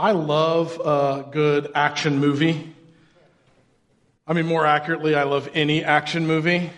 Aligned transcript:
I 0.00 0.12
love 0.12 0.80
a 0.82 1.28
good 1.30 1.72
action 1.74 2.20
movie. 2.20 2.74
I 4.26 4.32
mean, 4.32 4.46
more 4.46 4.64
accurately, 4.64 5.14
I 5.14 5.24
love 5.24 5.50
any 5.52 5.84
action 5.84 6.26
movie. 6.26 6.70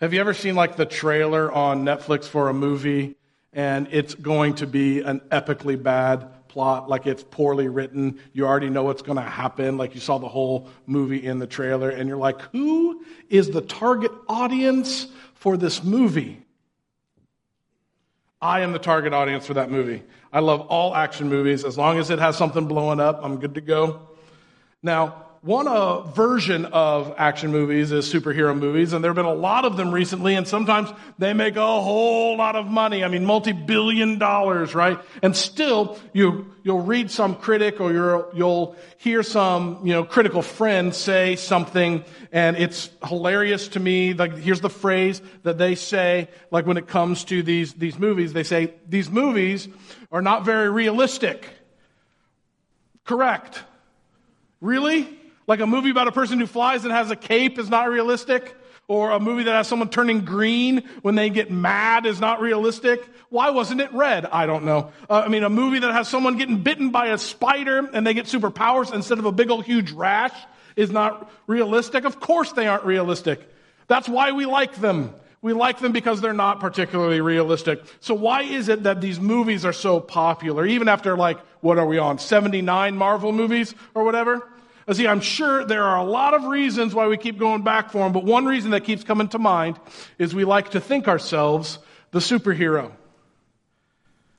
Have 0.00 0.14
you 0.14 0.20
ever 0.20 0.32
seen 0.32 0.54
like 0.54 0.76
the 0.76 0.86
trailer 0.86 1.52
on 1.52 1.84
Netflix 1.84 2.24
for 2.24 2.48
a 2.48 2.54
movie 2.54 3.14
and 3.52 3.88
it's 3.90 4.14
going 4.14 4.54
to 4.54 4.66
be 4.66 5.02
an 5.02 5.20
epically 5.30 5.80
bad 5.82 6.48
plot, 6.48 6.88
like 6.88 7.06
it's 7.06 7.22
poorly 7.22 7.68
written. 7.68 8.18
You 8.32 8.46
already 8.46 8.70
know 8.70 8.84
what's 8.84 9.02
going 9.02 9.16
to 9.16 9.22
happen. 9.22 9.76
Like 9.76 9.94
you 9.94 10.00
saw 10.00 10.16
the 10.16 10.26
whole 10.26 10.70
movie 10.86 11.22
in 11.22 11.38
the 11.38 11.46
trailer, 11.46 11.90
and 11.90 12.08
you're 12.08 12.16
like, 12.16 12.40
who 12.52 13.04
is 13.28 13.50
the 13.50 13.60
target 13.60 14.12
audience 14.30 15.08
for 15.34 15.58
this 15.58 15.84
movie? 15.84 16.45
I 18.40 18.60
am 18.60 18.72
the 18.72 18.78
target 18.78 19.12
audience 19.12 19.46
for 19.46 19.54
that 19.54 19.70
movie. 19.70 20.02
I 20.32 20.40
love 20.40 20.60
all 20.62 20.94
action 20.94 21.28
movies. 21.28 21.64
As 21.64 21.78
long 21.78 21.98
as 21.98 22.10
it 22.10 22.18
has 22.18 22.36
something 22.36 22.66
blowing 22.66 23.00
up, 23.00 23.20
I'm 23.22 23.38
good 23.38 23.54
to 23.54 23.60
go. 23.60 24.08
Now, 24.82 25.25
one 25.46 25.68
uh, 25.68 26.00
version 26.00 26.64
of 26.64 27.14
action 27.16 27.52
movies 27.52 27.92
is 27.92 28.12
superhero 28.12 28.58
movies, 28.58 28.92
and 28.92 29.04
there 29.04 29.10
have 29.10 29.16
been 29.16 29.24
a 29.24 29.32
lot 29.32 29.64
of 29.64 29.76
them 29.76 29.92
recently, 29.92 30.34
and 30.34 30.46
sometimes 30.46 30.90
they 31.18 31.34
make 31.34 31.54
a 31.54 31.80
whole 31.80 32.36
lot 32.36 32.56
of 32.56 32.66
money. 32.66 33.04
I 33.04 33.08
mean, 33.08 33.24
multi-billion 33.24 34.18
dollars, 34.18 34.74
right? 34.74 34.98
And 35.22 35.36
still, 35.36 36.00
you, 36.12 36.52
you'll 36.64 36.80
read 36.80 37.12
some 37.12 37.36
critic 37.36 37.80
or 37.80 37.92
you 37.92 38.26
you'll 38.34 38.74
hear 38.98 39.22
some, 39.22 39.86
you 39.86 39.92
know, 39.92 40.02
critical 40.02 40.42
friend 40.42 40.92
say 40.92 41.36
something, 41.36 42.04
and 42.32 42.56
it's 42.56 42.90
hilarious 43.04 43.68
to 43.68 43.78
me. 43.78 44.14
Like, 44.14 44.36
here's 44.36 44.60
the 44.60 44.68
phrase 44.68 45.22
that 45.44 45.58
they 45.58 45.76
say, 45.76 46.28
like 46.50 46.66
when 46.66 46.76
it 46.76 46.88
comes 46.88 47.22
to 47.26 47.44
these, 47.44 47.72
these 47.74 48.00
movies, 48.00 48.32
they 48.32 48.42
say, 48.42 48.74
these 48.88 49.08
movies 49.08 49.68
are 50.10 50.22
not 50.22 50.44
very 50.44 50.68
realistic. 50.70 51.48
Correct. 53.04 53.62
Really? 54.60 55.08
Like 55.46 55.60
a 55.60 55.66
movie 55.66 55.90
about 55.90 56.08
a 56.08 56.12
person 56.12 56.40
who 56.40 56.46
flies 56.46 56.84
and 56.84 56.92
has 56.92 57.10
a 57.10 57.16
cape 57.16 57.58
is 57.58 57.70
not 57.70 57.88
realistic. 57.88 58.56
Or 58.88 59.10
a 59.10 59.18
movie 59.18 59.44
that 59.44 59.52
has 59.52 59.66
someone 59.66 59.88
turning 59.88 60.24
green 60.24 60.84
when 61.02 61.16
they 61.16 61.28
get 61.28 61.50
mad 61.50 62.06
is 62.06 62.20
not 62.20 62.40
realistic. 62.40 63.04
Why 63.30 63.50
wasn't 63.50 63.80
it 63.80 63.92
red? 63.92 64.26
I 64.26 64.46
don't 64.46 64.64
know. 64.64 64.92
Uh, 65.10 65.22
I 65.26 65.28
mean, 65.28 65.42
a 65.42 65.48
movie 65.50 65.80
that 65.80 65.92
has 65.92 66.06
someone 66.06 66.36
getting 66.36 66.62
bitten 66.62 66.90
by 66.90 67.08
a 67.08 67.18
spider 67.18 67.90
and 67.92 68.06
they 68.06 68.14
get 68.14 68.26
superpowers 68.26 68.94
instead 68.94 69.18
of 69.18 69.24
a 69.24 69.32
big 69.32 69.50
old 69.50 69.64
huge 69.64 69.90
rash 69.90 70.32
is 70.76 70.92
not 70.92 71.32
realistic. 71.48 72.04
Of 72.04 72.20
course 72.20 72.52
they 72.52 72.68
aren't 72.68 72.84
realistic. 72.84 73.40
That's 73.88 74.08
why 74.08 74.32
we 74.32 74.46
like 74.46 74.76
them. 74.76 75.12
We 75.42 75.52
like 75.52 75.80
them 75.80 75.90
because 75.90 76.20
they're 76.20 76.32
not 76.32 76.60
particularly 76.60 77.20
realistic. 77.20 77.82
So 78.00 78.14
why 78.14 78.42
is 78.42 78.68
it 78.68 78.84
that 78.84 79.00
these 79.00 79.18
movies 79.18 79.64
are 79.64 79.72
so 79.72 79.98
popular? 79.98 80.64
Even 80.64 80.86
after 80.88 81.16
like, 81.16 81.38
what 81.60 81.78
are 81.78 81.86
we 81.86 81.98
on? 81.98 82.18
79 82.18 82.96
Marvel 82.96 83.32
movies 83.32 83.74
or 83.94 84.04
whatever? 84.04 84.46
See, 84.92 85.08
I'm 85.08 85.20
sure 85.20 85.64
there 85.64 85.82
are 85.82 85.98
a 85.98 86.04
lot 86.04 86.34
of 86.34 86.44
reasons 86.44 86.94
why 86.94 87.08
we 87.08 87.16
keep 87.16 87.38
going 87.38 87.62
back 87.62 87.90
for 87.90 87.98
them, 87.98 88.12
but 88.12 88.24
one 88.24 88.46
reason 88.46 88.70
that 88.70 88.84
keeps 88.84 89.02
coming 89.02 89.28
to 89.28 89.38
mind 89.38 89.80
is 90.16 90.32
we 90.32 90.44
like 90.44 90.70
to 90.70 90.80
think 90.80 91.08
ourselves 91.08 91.80
the 92.12 92.20
superhero. 92.20 92.92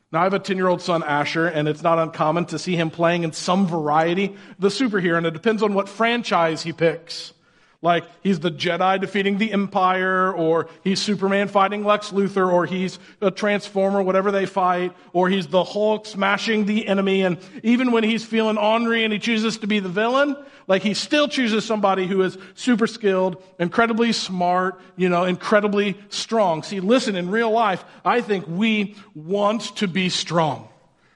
Now, 0.10 0.22
I 0.22 0.24
have 0.24 0.34
a 0.34 0.40
10 0.40 0.56
year 0.56 0.68
old 0.68 0.82
son, 0.82 1.04
Asher, 1.04 1.48
and 1.48 1.68
it's 1.68 1.84
not 1.84 2.00
uncommon 2.00 2.46
to 2.46 2.60
see 2.60 2.78
him 2.78 2.90
playing 2.90 3.24
in 3.24 3.34
some 3.34 3.68
variety 3.68 4.38
the 4.58 4.70
superhero, 4.70 5.18
and 5.18 5.28
it 5.28 5.34
depends 5.34 5.62
on 5.62 5.74
what 5.74 5.90
franchise 5.90 6.64
he 6.64 6.72
picks. 6.72 7.34
Like 7.82 8.06
he's 8.24 8.40
the 8.40 8.50
Jedi 8.50 9.00
defeating 9.00 9.38
the 9.38 9.52
Empire, 9.52 10.34
or 10.34 10.68
he's 10.84 11.00
Superman 11.00 11.48
fighting 11.48 11.86
Lex 11.86 12.10
Luthor, 12.10 12.52
or 12.52 12.66
he's 12.66 12.98
a 13.22 13.30
Transformer, 13.30 14.02
whatever 14.02 14.32
they 14.32 14.48
fight, 14.48 14.96
or 15.14 15.30
he's 15.30 15.48
the 15.48 15.64
Hulk 15.64 16.08
smashing 16.08 16.66
the 16.66 16.88
enemy. 16.88 17.22
And 17.22 17.38
even 17.62 17.92
when 17.92 18.04
he's 18.04 18.26
feeling 18.26 18.58
ornery 18.58 19.04
and 19.04 19.14
he 19.14 19.20
chooses 19.20 19.58
to 19.60 19.68
be 19.68 19.80
the 19.80 19.90
villain, 19.90 20.36
like 20.66 20.82
he 20.82 20.96
still 20.96 21.28
chooses 21.28 21.66
somebody 21.66 22.08
who 22.08 22.24
is 22.24 22.38
super 22.56 22.88
skilled, 22.88 23.42
incredibly 23.60 24.12
smart, 24.12 24.82
you 24.96 25.08
know, 25.08 25.26
incredibly 25.26 25.98
strong. 26.10 26.64
See, 26.64 26.80
listen, 26.80 27.16
in 27.16 27.30
real 27.30 27.52
life, 27.52 27.86
I 28.04 28.22
think 28.22 28.46
we 28.48 28.96
want 29.14 29.76
to 29.78 29.88
be 29.88 30.10
strong, 30.10 30.68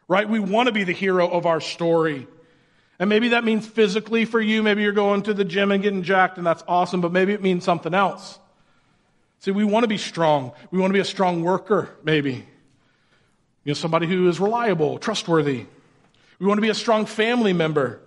right? 0.07 0.29
We 0.29 0.39
want 0.39 0.67
to 0.67 0.71
be 0.71 0.83
the 0.83 0.93
hero 0.93 1.27
of 1.27 1.47
our 1.47 1.59
story. 1.59 2.27
And 3.01 3.09
maybe 3.09 3.29
that 3.29 3.43
means 3.43 3.65
physically 3.65 4.25
for 4.25 4.39
you. 4.39 4.61
Maybe 4.61 4.83
you're 4.83 4.91
going 4.91 5.23
to 5.23 5.33
the 5.33 5.43
gym 5.43 5.71
and 5.71 5.81
getting 5.81 6.03
jacked, 6.03 6.37
and 6.37 6.45
that's 6.45 6.63
awesome, 6.67 7.01
but 7.01 7.11
maybe 7.11 7.33
it 7.33 7.41
means 7.41 7.63
something 7.63 7.95
else. 7.95 8.37
See, 9.39 9.49
we 9.49 9.63
want 9.63 9.85
to 9.85 9.87
be 9.87 9.97
strong. 9.97 10.51
We 10.69 10.77
want 10.77 10.91
to 10.91 10.93
be 10.93 10.99
a 10.99 11.05
strong 11.05 11.41
worker, 11.41 11.89
maybe. 12.03 12.45
You 13.63 13.71
know, 13.71 13.73
somebody 13.73 14.05
who 14.05 14.29
is 14.29 14.39
reliable, 14.39 14.99
trustworthy. 14.99 15.65
We 16.37 16.45
want 16.45 16.59
to 16.59 16.61
be 16.61 16.69
a 16.69 16.75
strong 16.75 17.07
family 17.07 17.53
member. 17.53 17.99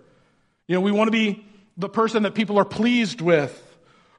You 0.69 0.77
know, 0.77 0.81
we 0.81 0.93
want 0.93 1.09
to 1.09 1.13
be 1.13 1.45
the 1.77 1.89
person 1.89 2.23
that 2.23 2.37
people 2.37 2.57
are 2.57 2.65
pleased 2.65 3.21
with. 3.21 3.61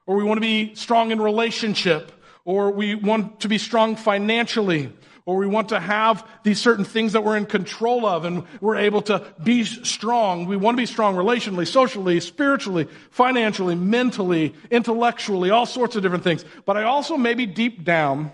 Or 0.05 0.17
we 0.17 0.25
want 0.25 0.39
to 0.39 0.41
be 0.41 0.75
strong 0.75 1.11
in 1.11 1.21
relationship. 1.21 2.11
Or 2.43 2.69
we 2.71 2.95
want 2.95 3.39
to 3.39 3.47
be 3.47 3.59
strong 3.59 3.95
financially 3.95 4.91
or 5.25 5.37
we 5.37 5.47
want 5.47 5.69
to 5.69 5.79
have 5.79 6.27
these 6.43 6.59
certain 6.59 6.85
things 6.85 7.13
that 7.13 7.23
we're 7.23 7.35
in 7.35 7.47
control 7.47 8.05
of 8.05 8.25
and 8.25 8.43
we're 8.61 8.75
able 8.75 9.01
to 9.01 9.25
be 9.43 9.63
strong. 9.63 10.45
We 10.45 10.55
want 10.55 10.77
to 10.77 10.81
be 10.81 10.85
strong 10.85 11.15
relationally, 11.15 11.67
socially, 11.67 12.19
spiritually, 12.19 12.87
financially, 13.09 13.73
mentally, 13.73 14.53
intellectually, 14.69 15.49
all 15.49 15.65
sorts 15.65 15.95
of 15.95 16.03
different 16.03 16.23
things. 16.23 16.45
But 16.65 16.77
I 16.77 16.83
also 16.83 17.17
maybe 17.17 17.47
deep 17.47 17.83
down, 17.83 18.31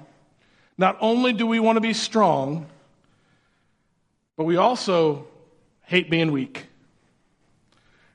not 0.78 0.98
only 1.00 1.32
do 1.32 1.48
we 1.48 1.60
want 1.62 1.78
to 1.78 1.82
be 1.82 1.94
strong, 1.94 2.68
but 4.36 4.44
we 4.44 4.58
also 4.58 5.28
hate 5.84 6.10
being 6.10 6.32
weak. 6.34 6.66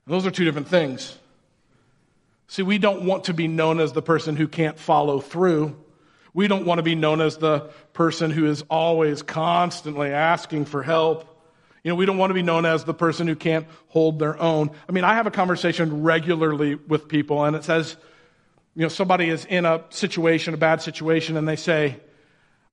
Those 0.07 0.27
are 0.27 0.31
two 0.31 0.45
different 0.45 0.69
things. 0.69 1.19
See, 2.49 2.63
we 2.63 2.79
don't 2.79 3.07
want 3.07 3.25
to 3.25 3.35
be 3.35 3.49
known 3.49 3.81
as 3.81 3.93
the 3.93 4.03
person 4.03 4.37
who 4.37 4.47
can't 4.47 4.79
follow 4.79 5.21
through. 5.21 5.77
We 6.37 6.49
don't 6.49 6.67
want 6.67 6.81
to 6.81 6.83
be 6.83 6.95
known 6.95 7.23
as 7.23 7.39
the 7.39 7.61
person 7.95 8.31
who 8.31 8.45
is 8.45 8.63
always 8.69 9.23
constantly 9.23 10.11
asking 10.11 10.67
for 10.67 10.83
help. 10.83 11.25
You 11.83 11.89
know, 11.89 11.95
we 11.95 12.05
don't 12.05 12.19
want 12.19 12.29
to 12.29 12.35
be 12.35 12.43
known 12.43 12.67
as 12.67 12.85
the 12.85 12.93
person 12.93 13.27
who 13.27 13.35
can't 13.35 13.67
hold 13.89 14.19
their 14.19 14.39
own. 14.39 14.71
I 14.87 14.93
mean, 14.93 15.03
I 15.03 15.15
have 15.15 15.27
a 15.27 15.31
conversation 15.31 16.03
regularly 16.03 16.75
with 16.75 17.09
people, 17.09 17.43
and 17.43 17.57
it 17.57 17.65
says, 17.65 17.97
you 18.75 18.83
know, 18.83 18.89
somebody 18.89 19.31
is 19.31 19.47
in 19.47 19.65
a 19.65 19.83
situation, 19.89 20.53
a 20.53 20.59
bad 20.59 20.83
situation, 20.83 21.39
and 21.39 21.49
they 21.49 21.57
say, 21.57 21.97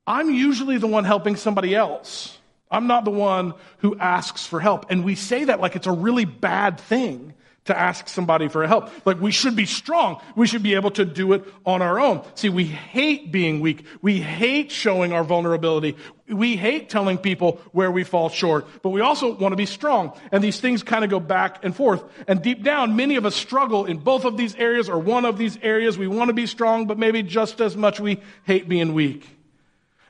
I'm 0.05 0.29
usually 0.29 0.77
the 0.77 0.87
one 0.87 1.05
helping 1.05 1.37
somebody 1.37 1.73
else. 1.73 2.37
I'm 2.69 2.87
not 2.87 3.05
the 3.05 3.11
one 3.11 3.53
who 3.77 3.97
asks 3.97 4.45
for 4.45 4.59
help. 4.59 4.87
And 4.89 5.05
we 5.05 5.15
say 5.15 5.45
that 5.45 5.61
like 5.61 5.77
it's 5.77 5.87
a 5.87 5.93
really 5.93 6.25
bad 6.25 6.81
thing 6.81 7.33
to 7.65 7.77
ask 7.77 8.07
somebody 8.07 8.49
for 8.49 8.67
help. 8.67 8.89
Like 9.05 9.21
we 9.21 9.31
should 9.31 9.55
be 9.55 9.65
strong. 9.65 10.21
We 10.35 10.47
should 10.47 10.63
be 10.63 10.75
able 10.75 10.91
to 10.91 11.05
do 11.05 11.33
it 11.33 11.45
on 11.65 11.81
our 11.81 11.99
own. 11.99 12.25
See, 12.35 12.49
we 12.49 12.65
hate 12.65 13.31
being 13.31 13.61
weak. 13.61 13.85
We 14.01 14.19
hate 14.19 14.71
showing 14.71 15.13
our 15.13 15.23
vulnerability. 15.23 15.95
We 16.27 16.55
hate 16.55 16.89
telling 16.89 17.17
people 17.17 17.61
where 17.71 17.91
we 17.91 18.03
fall 18.03 18.29
short, 18.29 18.65
but 18.81 18.89
we 18.89 19.01
also 19.01 19.33
want 19.33 19.51
to 19.51 19.57
be 19.57 19.65
strong. 19.65 20.17
And 20.31 20.43
these 20.43 20.59
things 20.59 20.83
kind 20.83 21.03
of 21.03 21.09
go 21.09 21.19
back 21.19 21.63
and 21.63 21.75
forth. 21.75 22.03
And 22.27 22.41
deep 22.41 22.63
down, 22.63 22.95
many 22.95 23.15
of 23.15 23.25
us 23.25 23.35
struggle 23.35 23.85
in 23.85 23.97
both 23.97 24.25
of 24.25 24.37
these 24.37 24.55
areas 24.55 24.89
or 24.89 24.99
one 24.99 25.25
of 25.25 25.37
these 25.37 25.57
areas. 25.61 25.97
We 25.97 26.07
want 26.07 26.29
to 26.29 26.33
be 26.33 26.47
strong, 26.47 26.85
but 26.87 26.97
maybe 26.97 27.23
just 27.23 27.61
as 27.61 27.77
much 27.77 27.99
we 27.99 28.21
hate 28.45 28.67
being 28.67 28.93
weak. 28.93 29.29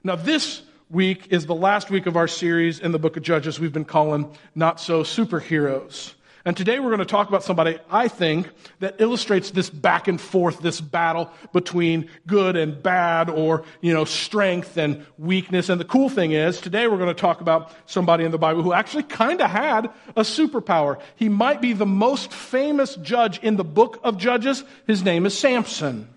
Now, 0.04 0.16
this 0.16 0.62
week 0.90 1.28
is 1.30 1.46
the 1.46 1.56
last 1.56 1.90
week 1.90 2.06
of 2.06 2.16
our 2.16 2.28
series 2.28 2.80
in 2.80 2.92
the 2.92 3.00
book 3.00 3.18
of 3.18 3.24
Judges 3.24 3.60
we've 3.60 3.74
been 3.74 3.86
calling 3.86 4.32
Not 4.54 4.80
So 4.80 5.04
Superheroes. 5.04 6.14
And 6.46 6.58
today 6.58 6.80
we're 6.80 6.90
going 6.90 7.00
to 7.00 7.06
talk 7.06 7.30
about 7.30 7.46
somebody, 7.46 7.80
I 7.90 8.10
think, 8.10 8.50
that 8.80 8.96
illustrates 9.00 9.52
this 9.52 9.70
back 9.70 10.10
and 10.10 10.20
forth, 10.20 10.60
this 10.60 10.82
battle 10.82 11.32
between 11.54 12.10
good 12.28 12.58
and 12.58 12.84
bad 12.84 13.30
or, 13.30 13.64
you 13.80 13.94
know, 13.94 14.04
strength 14.04 14.76
and 14.76 15.06
weakness. 15.18 15.70
And 15.70 15.80
the 15.80 15.86
cool 15.86 16.10
thing 16.10 16.34
is, 16.34 16.60
today 16.60 16.88
we're 16.88 16.98
going 16.98 17.08
to 17.08 17.14
talk 17.14 17.40
about 17.40 17.72
somebody 17.86 18.26
in 18.26 18.32
the 18.32 18.38
Bible 18.38 18.62
who 18.62 18.74
actually 18.74 19.04
kind 19.04 19.40
of 19.40 19.50
had 19.50 19.86
a 20.18 20.24
superpower. 20.24 21.00
He 21.16 21.30
might 21.30 21.62
be 21.62 21.72
the 21.72 21.86
most 21.86 22.34
famous 22.34 22.96
judge 22.98 23.40
in 23.40 23.56
the 23.56 23.64
book 23.64 24.02
of 24.04 24.18
Judges. 24.18 24.66
His 24.86 25.02
name 25.02 25.26
is 25.26 25.38
Samson. 25.38 26.10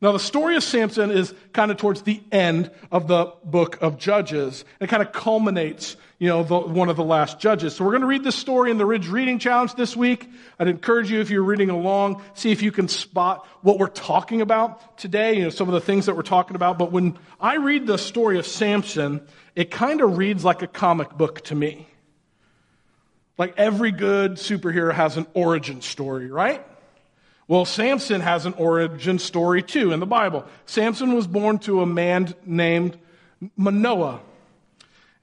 Now, 0.00 0.12
the 0.12 0.18
story 0.18 0.56
of 0.56 0.62
Samson 0.62 1.10
is 1.10 1.34
kind 1.52 1.70
of 1.70 1.76
towards 1.76 2.02
the 2.02 2.22
end 2.32 2.70
of 2.90 3.08
the 3.08 3.32
book 3.44 3.78
of 3.80 3.98
Judges. 3.98 4.64
It 4.80 4.88
kind 4.88 5.02
of 5.02 5.12
culminates, 5.12 5.96
you 6.18 6.28
know, 6.28 6.42
the, 6.44 6.58
one 6.58 6.88
of 6.88 6.96
the 6.96 7.04
last 7.04 7.40
Judges. 7.40 7.74
So 7.74 7.84
we're 7.84 7.90
going 7.90 8.02
to 8.02 8.06
read 8.06 8.24
this 8.24 8.36
story 8.36 8.70
in 8.70 8.78
the 8.78 8.86
Ridge 8.86 9.08
Reading 9.08 9.38
Challenge 9.38 9.74
this 9.74 9.96
week. 9.96 10.28
I'd 10.58 10.68
encourage 10.68 11.10
you, 11.10 11.20
if 11.20 11.30
you're 11.30 11.42
reading 11.42 11.70
along, 11.70 12.22
see 12.34 12.52
if 12.52 12.62
you 12.62 12.70
can 12.70 12.88
spot 12.88 13.46
what 13.62 13.78
we're 13.78 13.88
talking 13.88 14.40
about 14.40 14.96
today, 14.96 15.36
you 15.36 15.42
know, 15.42 15.50
some 15.50 15.68
of 15.68 15.74
the 15.74 15.80
things 15.80 16.06
that 16.06 16.16
we're 16.16 16.22
talking 16.22 16.56
about. 16.56 16.78
But 16.78 16.92
when 16.92 17.18
I 17.40 17.56
read 17.56 17.86
the 17.86 17.98
story 17.98 18.38
of 18.38 18.46
Samson, 18.46 19.20
it 19.56 19.70
kind 19.70 20.00
of 20.00 20.16
reads 20.16 20.44
like 20.44 20.62
a 20.62 20.66
comic 20.66 21.10
book 21.10 21.42
to 21.44 21.54
me. 21.54 21.88
Like 23.36 23.54
every 23.56 23.90
good 23.90 24.34
superhero 24.34 24.92
has 24.92 25.16
an 25.16 25.26
origin 25.34 25.82
story, 25.82 26.30
right? 26.30 26.64
Well, 27.48 27.64
Samson 27.64 28.20
has 28.20 28.46
an 28.46 28.54
origin 28.54 29.18
story 29.18 29.62
too 29.62 29.92
in 29.92 30.00
the 30.00 30.06
Bible. 30.06 30.46
Samson 30.66 31.14
was 31.14 31.26
born 31.26 31.58
to 31.60 31.82
a 31.82 31.86
man 31.86 32.34
named 32.46 32.96
Manoah. 33.56 34.20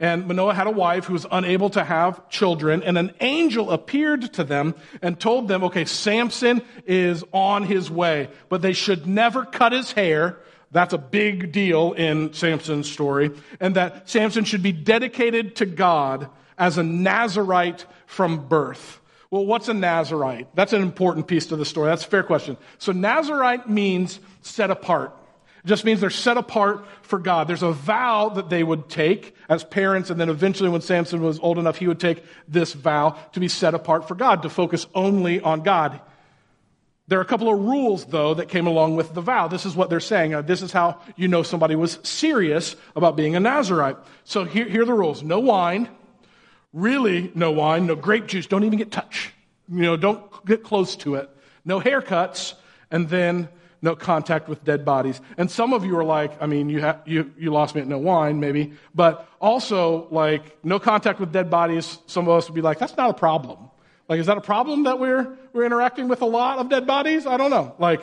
And 0.01 0.27
Manoah 0.27 0.55
had 0.55 0.65
a 0.65 0.71
wife 0.71 1.05
who 1.05 1.13
was 1.13 1.27
unable 1.31 1.69
to 1.69 1.83
have 1.83 2.27
children, 2.27 2.81
and 2.81 2.97
an 2.97 3.13
angel 3.21 3.69
appeared 3.69 4.33
to 4.33 4.43
them 4.43 4.73
and 5.03 5.19
told 5.19 5.47
them, 5.47 5.63
okay, 5.65 5.85
Samson 5.85 6.63
is 6.87 7.23
on 7.31 7.63
his 7.63 7.91
way, 7.91 8.29
but 8.49 8.63
they 8.63 8.73
should 8.73 9.05
never 9.05 9.45
cut 9.45 9.73
his 9.73 9.91
hair. 9.91 10.39
That's 10.71 10.93
a 10.93 10.97
big 10.97 11.51
deal 11.51 11.93
in 11.93 12.33
Samson's 12.33 12.91
story. 12.91 13.29
And 13.59 13.75
that 13.75 14.09
Samson 14.09 14.43
should 14.43 14.63
be 14.63 14.71
dedicated 14.71 15.57
to 15.57 15.67
God 15.67 16.29
as 16.57 16.79
a 16.79 16.83
Nazarite 16.83 17.85
from 18.07 18.47
birth. 18.47 18.99
Well, 19.29 19.45
what's 19.45 19.69
a 19.69 19.73
Nazarite? 19.73 20.47
That's 20.55 20.73
an 20.73 20.81
important 20.81 21.27
piece 21.27 21.45
to 21.47 21.55
the 21.55 21.65
story. 21.65 21.89
That's 21.89 22.05
a 22.05 22.09
fair 22.09 22.23
question. 22.23 22.57
So 22.79 22.91
Nazarite 22.91 23.69
means 23.69 24.19
set 24.41 24.71
apart. 24.71 25.15
It 25.63 25.67
just 25.67 25.85
means 25.85 26.01
they're 26.01 26.09
set 26.09 26.37
apart 26.37 26.85
for 27.03 27.19
God. 27.19 27.47
There's 27.47 27.63
a 27.63 27.71
vow 27.71 28.29
that 28.29 28.49
they 28.49 28.63
would 28.63 28.89
take 28.89 29.35
as 29.47 29.63
parents, 29.63 30.09
and 30.09 30.19
then 30.19 30.29
eventually, 30.29 30.69
when 30.69 30.81
Samson 30.81 31.21
was 31.21 31.39
old 31.39 31.59
enough, 31.59 31.77
he 31.77 31.87
would 31.87 31.99
take 31.99 32.23
this 32.47 32.73
vow 32.73 33.17
to 33.33 33.39
be 33.39 33.47
set 33.47 33.73
apart 33.73 34.07
for 34.07 34.15
God, 34.15 34.41
to 34.41 34.49
focus 34.49 34.87
only 34.95 35.39
on 35.39 35.61
God. 35.61 36.01
There 37.07 37.19
are 37.19 37.23
a 37.23 37.25
couple 37.25 37.49
of 37.53 37.59
rules, 37.59 38.05
though, 38.05 38.33
that 38.35 38.47
came 38.47 38.67
along 38.67 38.95
with 38.95 39.13
the 39.13 39.21
vow. 39.21 39.49
This 39.49 39.65
is 39.65 39.75
what 39.75 39.89
they're 39.89 39.99
saying. 39.99 40.33
Uh, 40.33 40.41
this 40.41 40.61
is 40.61 40.71
how 40.71 41.01
you 41.17 41.27
know 41.27 41.43
somebody 41.43 41.75
was 41.75 41.99
serious 42.03 42.75
about 42.95 43.17
being 43.17 43.35
a 43.35 43.39
Nazarite. 43.39 43.97
So 44.23 44.45
here, 44.45 44.63
here 44.63 44.83
are 44.83 44.85
the 44.85 44.93
rules 44.93 45.21
no 45.21 45.39
wine, 45.39 45.89
really 46.73 47.31
no 47.35 47.51
wine, 47.51 47.85
no 47.85 47.95
grape 47.95 48.27
juice, 48.27 48.47
don't 48.47 48.63
even 48.63 48.79
get 48.79 48.91
touched. 48.91 49.31
You 49.69 49.81
know, 49.81 49.97
don't 49.97 50.45
get 50.45 50.63
close 50.63 50.95
to 50.97 51.15
it. 51.15 51.29
No 51.65 51.79
haircuts, 51.79 52.53
and 52.89 53.09
then 53.09 53.49
no 53.81 53.95
contact 53.95 54.47
with 54.47 54.63
dead 54.63 54.85
bodies. 54.85 55.19
And 55.37 55.49
some 55.49 55.73
of 55.73 55.83
you 55.83 55.97
are 55.97 56.03
like, 56.03 56.41
I 56.41 56.45
mean, 56.45 56.69
you, 56.69 56.81
ha- 56.81 56.99
you, 57.05 57.31
you 57.37 57.51
lost 57.51 57.75
me 57.75 57.81
at 57.81 57.87
no 57.87 57.97
wine, 57.97 58.39
maybe, 58.39 58.73
but 58.93 59.27
also 59.39 60.07
like 60.11 60.63
no 60.63 60.79
contact 60.79 61.19
with 61.19 61.31
dead 61.31 61.49
bodies. 61.49 61.97
Some 62.05 62.27
of 62.27 62.37
us 62.37 62.47
would 62.47 62.55
be 62.55 62.61
like, 62.61 62.79
that's 62.79 62.95
not 62.95 63.09
a 63.09 63.13
problem. 63.13 63.57
Like, 64.07 64.19
is 64.19 64.27
that 64.27 64.37
a 64.37 64.41
problem 64.41 64.83
that 64.83 64.99
we're, 64.99 65.35
we're 65.53 65.65
interacting 65.65 66.07
with 66.07 66.21
a 66.21 66.25
lot 66.25 66.59
of 66.59 66.69
dead 66.69 66.85
bodies? 66.85 67.25
I 67.25 67.37
don't 67.37 67.49
know. 67.49 67.75
Like, 67.79 68.01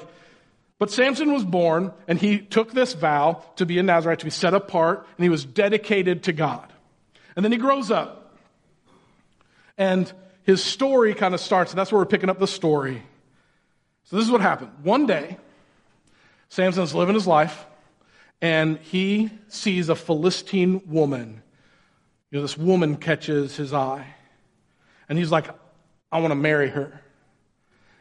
but 0.78 0.90
Samson 0.90 1.32
was 1.32 1.44
born 1.44 1.92
and 2.06 2.18
he 2.18 2.38
took 2.38 2.72
this 2.72 2.94
vow 2.94 3.44
to 3.56 3.66
be 3.66 3.78
a 3.78 3.82
Nazarite, 3.82 4.20
to 4.20 4.24
be 4.24 4.30
set 4.30 4.54
apart, 4.54 5.06
and 5.16 5.22
he 5.22 5.28
was 5.28 5.44
dedicated 5.44 6.24
to 6.24 6.32
God. 6.32 6.72
And 7.36 7.44
then 7.44 7.52
he 7.52 7.58
grows 7.58 7.90
up. 7.90 8.36
And 9.76 10.12
his 10.42 10.64
story 10.64 11.14
kind 11.14 11.34
of 11.34 11.40
starts, 11.40 11.72
and 11.72 11.78
that's 11.78 11.92
where 11.92 12.00
we're 12.00 12.06
picking 12.06 12.30
up 12.30 12.38
the 12.38 12.46
story. 12.46 13.02
So 14.04 14.16
this 14.16 14.24
is 14.24 14.30
what 14.30 14.40
happened. 14.40 14.70
One 14.82 15.06
day, 15.06 15.36
Samson's 16.48 16.94
living 16.94 17.14
his 17.14 17.26
life, 17.26 17.66
and 18.40 18.78
he 18.78 19.30
sees 19.48 19.88
a 19.88 19.94
Philistine 19.94 20.82
woman. 20.86 21.42
You 22.30 22.38
know, 22.38 22.42
this 22.42 22.56
woman 22.56 22.96
catches 22.96 23.56
his 23.56 23.72
eye. 23.72 24.06
And 25.08 25.18
he's 25.18 25.30
like, 25.30 25.48
I 26.12 26.20
want 26.20 26.30
to 26.30 26.36
marry 26.36 26.68
her. 26.68 27.00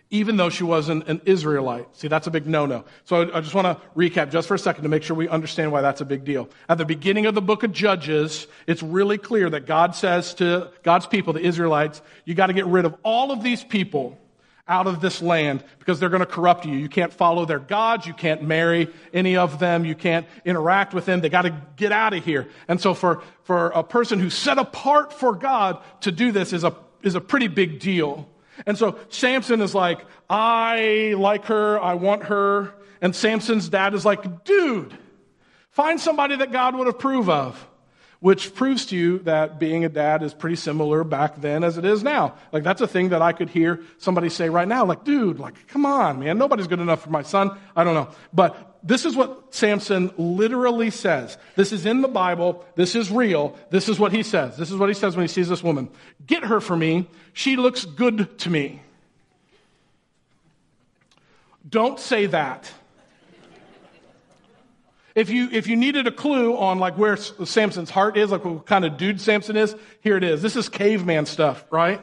Even 0.09 0.38
though 0.38 0.49
she 0.49 0.63
wasn't 0.63 1.07
an 1.09 1.21
Israelite. 1.25 1.94
See, 1.97 2.07
that's 2.07 2.27
a 2.27 2.31
big 2.31 2.47
no 2.47 2.65
no. 2.65 2.85
So 3.03 3.29
I 3.33 3.41
just 3.41 3.53
want 3.53 3.65
to 3.65 3.85
recap 3.94 4.31
just 4.31 4.47
for 4.47 4.55
a 4.55 4.59
second 4.59 4.83
to 4.83 4.89
make 4.89 5.03
sure 5.03 5.17
we 5.17 5.27
understand 5.27 5.73
why 5.73 5.81
that's 5.81 5.99
a 5.99 6.05
big 6.05 6.23
deal. 6.23 6.49
At 6.69 6.77
the 6.77 6.85
beginning 6.85 7.25
of 7.25 7.35
the 7.35 7.41
book 7.41 7.63
of 7.63 7.73
Judges, 7.73 8.47
it's 8.67 8.81
really 8.81 9.17
clear 9.17 9.49
that 9.49 9.65
God 9.65 9.95
says 9.95 10.33
to 10.35 10.71
God's 10.83 11.07
people, 11.07 11.33
the 11.33 11.41
Israelites, 11.41 12.01
you 12.23 12.35
got 12.35 12.47
to 12.47 12.53
get 12.53 12.67
rid 12.67 12.85
of 12.85 12.95
all 13.03 13.31
of 13.31 13.44
these 13.44 13.65
people 13.65 14.17
out 14.67 14.87
of 14.87 14.99
this 14.99 15.21
land 15.21 15.63
because 15.79 15.99
they're 15.99 16.09
going 16.09 16.21
to 16.21 16.25
corrupt 16.25 16.65
you. 16.65 16.75
You 16.75 16.89
can't 16.89 17.13
follow 17.13 17.45
their 17.45 17.59
gods. 17.59 18.05
You 18.05 18.13
can't 18.13 18.43
marry 18.43 18.89
any 19.13 19.37
of 19.37 19.59
them. 19.59 19.85
You 19.85 19.95
can't 19.95 20.27
interact 20.45 20.93
with 20.93 21.05
them. 21.05 21.21
They 21.21 21.29
got 21.29 21.43
to 21.43 21.61
get 21.75 21.91
out 21.91 22.13
of 22.13 22.23
here. 22.23 22.47
And 22.67 22.79
so 22.79 22.93
for, 22.93 23.23
for 23.43 23.67
a 23.69 23.83
person 23.83 24.19
who's 24.19 24.33
set 24.33 24.57
apart 24.57 25.13
for 25.13 25.33
God 25.33 25.81
to 26.01 26.11
do 26.11 26.31
this 26.31 26.53
is 26.53 26.63
a, 26.63 26.75
is 27.01 27.15
a 27.15 27.21
pretty 27.21 27.47
big 27.47 27.79
deal. 27.79 28.29
And 28.65 28.77
so 28.77 28.99
Samson 29.09 29.61
is 29.61 29.75
like, 29.75 30.05
I 30.29 31.13
like 31.17 31.45
her. 31.45 31.81
I 31.81 31.93
want 31.93 32.23
her. 32.25 32.73
And 33.01 33.15
Samson's 33.15 33.69
dad 33.69 33.93
is 33.93 34.05
like, 34.05 34.43
dude, 34.43 34.97
find 35.69 35.99
somebody 35.99 36.35
that 36.37 36.51
God 36.51 36.75
would 36.75 36.87
approve 36.87 37.29
of 37.29 37.67
which 38.19 38.55
proves 38.55 38.87
to 38.87 38.95
you 38.95 39.19
that 39.19 39.59
being 39.59 39.85
a 39.85 39.89
dad 39.89 40.23
is 40.23 40.33
pretty 40.33 40.55
similar 40.55 41.03
back 41.03 41.39
then 41.39 41.63
as 41.63 41.77
it 41.77 41.85
is 41.85 42.03
now. 42.03 42.35
Like, 42.51 42.63
that's 42.63 42.81
a 42.81 42.87
thing 42.87 43.09
that 43.09 43.21
I 43.21 43.31
could 43.31 43.49
hear 43.49 43.81
somebody 43.99 44.29
say 44.29 44.49
right 44.49 44.67
now. 44.67 44.85
Like, 44.85 45.03
dude, 45.03 45.39
like, 45.39 45.67
come 45.67 45.85
on, 45.85 46.19
man. 46.19 46.37
Nobody's 46.37 46.67
good 46.67 46.79
enough 46.79 47.03
for 47.03 47.11
my 47.11 47.21
son. 47.21 47.57
I 47.75 47.83
don't 47.83 47.93
know. 47.93 48.09
But 48.33 48.77
this 48.83 49.05
is 49.05 49.15
what 49.15 49.53
Samson 49.53 50.11
literally 50.17 50.89
says. 50.89 51.37
This 51.55 51.71
is 51.71 51.85
in 51.85 52.01
the 52.01 52.07
Bible. 52.07 52.65
This 52.75 52.95
is 52.95 53.11
real. 53.11 53.57
This 53.69 53.87
is 53.87 53.99
what 53.99 54.11
he 54.11 54.23
says. 54.23 54.57
This 54.57 54.71
is 54.71 54.77
what 54.77 54.89
he 54.89 54.95
says 54.95 55.15
when 55.15 55.23
he 55.23 55.27
sees 55.27 55.49
this 55.49 55.63
woman. 55.63 55.89
Get 56.25 56.43
her 56.43 56.59
for 56.59 56.75
me. 56.75 57.07
She 57.33 57.55
looks 57.55 57.85
good 57.85 58.39
to 58.39 58.49
me. 58.49 58.81
Don't 61.69 61.99
say 61.99 62.27
that. 62.27 62.71
If 65.17 65.31
you, 65.31 65.49
if 65.51 65.65
you 65.65 65.75
needed 65.75 66.05
a 66.05 66.11
clue 66.11 66.55
on 66.55 66.77
like 66.77 66.95
where 66.95 67.17
Samson's 67.17 67.89
heart 67.89 68.17
is, 68.17 68.29
like 68.29 68.45
what 68.45 68.67
kind 68.67 68.85
of 68.85 68.97
dude 68.97 69.19
Samson 69.19 69.57
is, 69.57 69.75
here 70.01 70.15
it 70.15 70.23
is. 70.23 70.43
This 70.43 70.55
is 70.55 70.69
caveman 70.69 71.25
stuff, 71.25 71.65
right? 71.71 71.99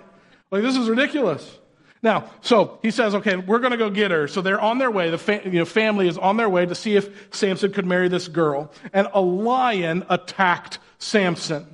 Like 0.50 0.62
this 0.62 0.76
is 0.76 0.88
ridiculous. 0.88 1.60
Now, 2.02 2.28
so 2.40 2.80
he 2.82 2.90
says, 2.90 3.14
okay, 3.14 3.36
we're 3.36 3.60
going 3.60 3.70
to 3.70 3.76
go 3.76 3.88
get 3.88 4.10
her. 4.10 4.26
So 4.26 4.42
they're 4.42 4.60
on 4.60 4.78
their 4.78 4.90
way. 4.90 5.10
The 5.10 5.18
fa- 5.18 5.42
you 5.44 5.60
know, 5.60 5.64
family 5.64 6.08
is 6.08 6.18
on 6.18 6.36
their 6.36 6.48
way 6.48 6.66
to 6.66 6.74
see 6.74 6.96
if 6.96 7.32
Samson 7.32 7.72
could 7.72 7.86
marry 7.86 8.08
this 8.08 8.26
girl. 8.26 8.72
And 8.92 9.06
a 9.14 9.20
lion 9.20 10.04
attacked 10.10 10.80
Samson. 10.98 11.73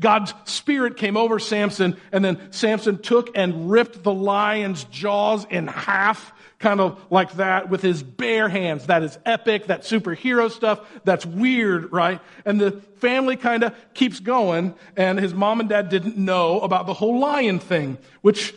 God's 0.00 0.32
spirit 0.44 0.96
came 0.96 1.16
over 1.16 1.38
Samson, 1.38 1.96
and 2.12 2.24
then 2.24 2.52
Samson 2.52 2.98
took 2.98 3.36
and 3.36 3.70
ripped 3.70 4.02
the 4.02 4.12
lion's 4.12 4.84
jaws 4.84 5.46
in 5.50 5.66
half 5.66 6.32
kind 6.58 6.80
of 6.80 7.00
like 7.10 7.32
that 7.34 7.68
with 7.70 7.82
his 7.82 8.02
bare 8.02 8.48
hands. 8.48 8.86
That 8.86 9.02
is 9.02 9.18
epic. 9.24 9.66
That 9.66 9.82
superhero 9.82 10.50
stuff. 10.50 10.80
That's 11.04 11.24
weird, 11.24 11.92
right? 11.92 12.20
And 12.44 12.60
the 12.60 12.72
family 12.96 13.36
kind 13.36 13.62
of 13.62 13.74
keeps 13.94 14.20
going, 14.20 14.74
and 14.96 15.18
his 15.18 15.34
mom 15.34 15.60
and 15.60 15.68
dad 15.68 15.88
didn't 15.88 16.16
know 16.16 16.60
about 16.60 16.86
the 16.86 16.94
whole 16.94 17.18
lion 17.18 17.58
thing, 17.58 17.98
which 18.22 18.54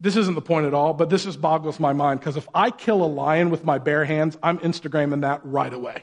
this 0.00 0.16
isn't 0.16 0.34
the 0.34 0.42
point 0.42 0.66
at 0.66 0.74
all, 0.74 0.92
but 0.92 1.10
this 1.10 1.24
just 1.24 1.40
boggles 1.40 1.80
my 1.80 1.92
mind 1.92 2.20
because 2.20 2.36
if 2.36 2.46
I 2.54 2.70
kill 2.70 3.02
a 3.02 3.06
lion 3.06 3.50
with 3.50 3.64
my 3.64 3.78
bare 3.78 4.04
hands, 4.04 4.36
I'm 4.42 4.58
Instagramming 4.58 5.22
that 5.22 5.40
right 5.44 5.72
away. 5.72 6.02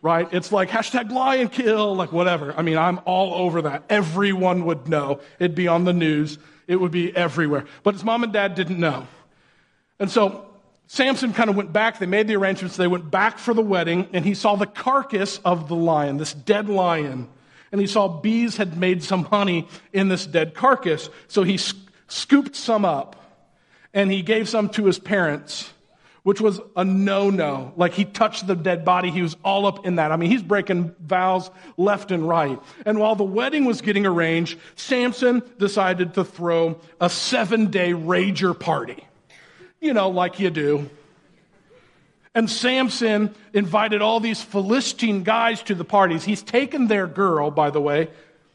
Right? 0.00 0.28
It's 0.32 0.52
like 0.52 0.68
hashtag 0.68 1.10
lion 1.10 1.48
kill, 1.48 1.96
like 1.96 2.12
whatever. 2.12 2.54
I 2.56 2.62
mean, 2.62 2.78
I'm 2.78 3.00
all 3.04 3.34
over 3.34 3.62
that. 3.62 3.82
Everyone 3.90 4.64
would 4.66 4.88
know. 4.88 5.20
It'd 5.40 5.56
be 5.56 5.66
on 5.66 5.84
the 5.84 5.92
news. 5.92 6.38
It 6.68 6.76
would 6.76 6.92
be 6.92 7.14
everywhere. 7.16 7.64
But 7.82 7.94
his 7.94 8.04
mom 8.04 8.22
and 8.22 8.32
dad 8.32 8.54
didn't 8.54 8.78
know. 8.78 9.08
And 9.98 10.08
so 10.08 10.46
Samson 10.86 11.32
kind 11.32 11.50
of 11.50 11.56
went 11.56 11.72
back. 11.72 11.98
They 11.98 12.06
made 12.06 12.28
the 12.28 12.36
arrangements. 12.36 12.76
They 12.76 12.86
went 12.86 13.10
back 13.10 13.38
for 13.38 13.52
the 13.52 13.62
wedding, 13.62 14.08
and 14.12 14.24
he 14.24 14.34
saw 14.34 14.54
the 14.54 14.66
carcass 14.66 15.38
of 15.44 15.68
the 15.68 15.74
lion, 15.74 16.16
this 16.16 16.32
dead 16.32 16.68
lion. 16.68 17.28
And 17.72 17.80
he 17.80 17.86
saw 17.86 18.08
bees 18.08 18.56
had 18.56 18.78
made 18.78 19.02
some 19.02 19.24
honey 19.24 19.68
in 19.92 20.08
this 20.08 20.26
dead 20.26 20.54
carcass. 20.54 21.10
So 21.26 21.42
he 21.42 21.58
scooped 22.06 22.56
some 22.56 22.84
up, 22.84 23.16
and 23.92 24.10
he 24.10 24.22
gave 24.22 24.48
some 24.48 24.68
to 24.70 24.86
his 24.86 24.98
parents, 24.98 25.70
which 26.28 26.40
was 26.40 26.60
a 26.76 26.84
no 26.84 27.30
no. 27.30 27.72
Like 27.76 27.94
he 27.94 28.04
touched 28.04 28.46
the 28.46 28.54
dead 28.54 28.84
body, 28.84 29.10
he 29.10 29.22
was 29.22 29.36
all 29.42 29.66
up 29.66 29.86
in 29.86 29.96
that. 29.96 30.12
I 30.12 30.16
mean, 30.16 30.30
he's 30.30 30.42
breaking 30.42 30.94
vows 31.00 31.50
left 31.76 32.12
and 32.12 32.28
right. 32.28 32.60
And 32.86 32.98
while 32.98 33.16
the 33.16 33.24
wedding 33.24 33.64
was 33.64 33.80
getting 33.80 34.06
arranged, 34.06 34.58
Samson 34.76 35.42
decided 35.58 36.14
to 36.14 36.24
throw 36.24 36.80
a 37.00 37.10
seven 37.10 37.70
day 37.70 37.92
rager 37.92 38.58
party 38.58 39.04
you 39.80 39.94
know, 39.94 40.08
like 40.10 40.40
you 40.40 40.50
do. 40.50 40.88
And 42.34 42.48
Samson 42.48 43.34
invited 43.52 44.02
all 44.02 44.20
these 44.20 44.42
Philistine 44.42 45.24
guys 45.24 45.62
to 45.64 45.74
the 45.74 45.84
parties. 45.84 46.24
He's 46.24 46.42
taken 46.42 46.86
their 46.86 47.06
girl, 47.06 47.50
by 47.50 47.70
the 47.70 47.80
way. 47.80 48.08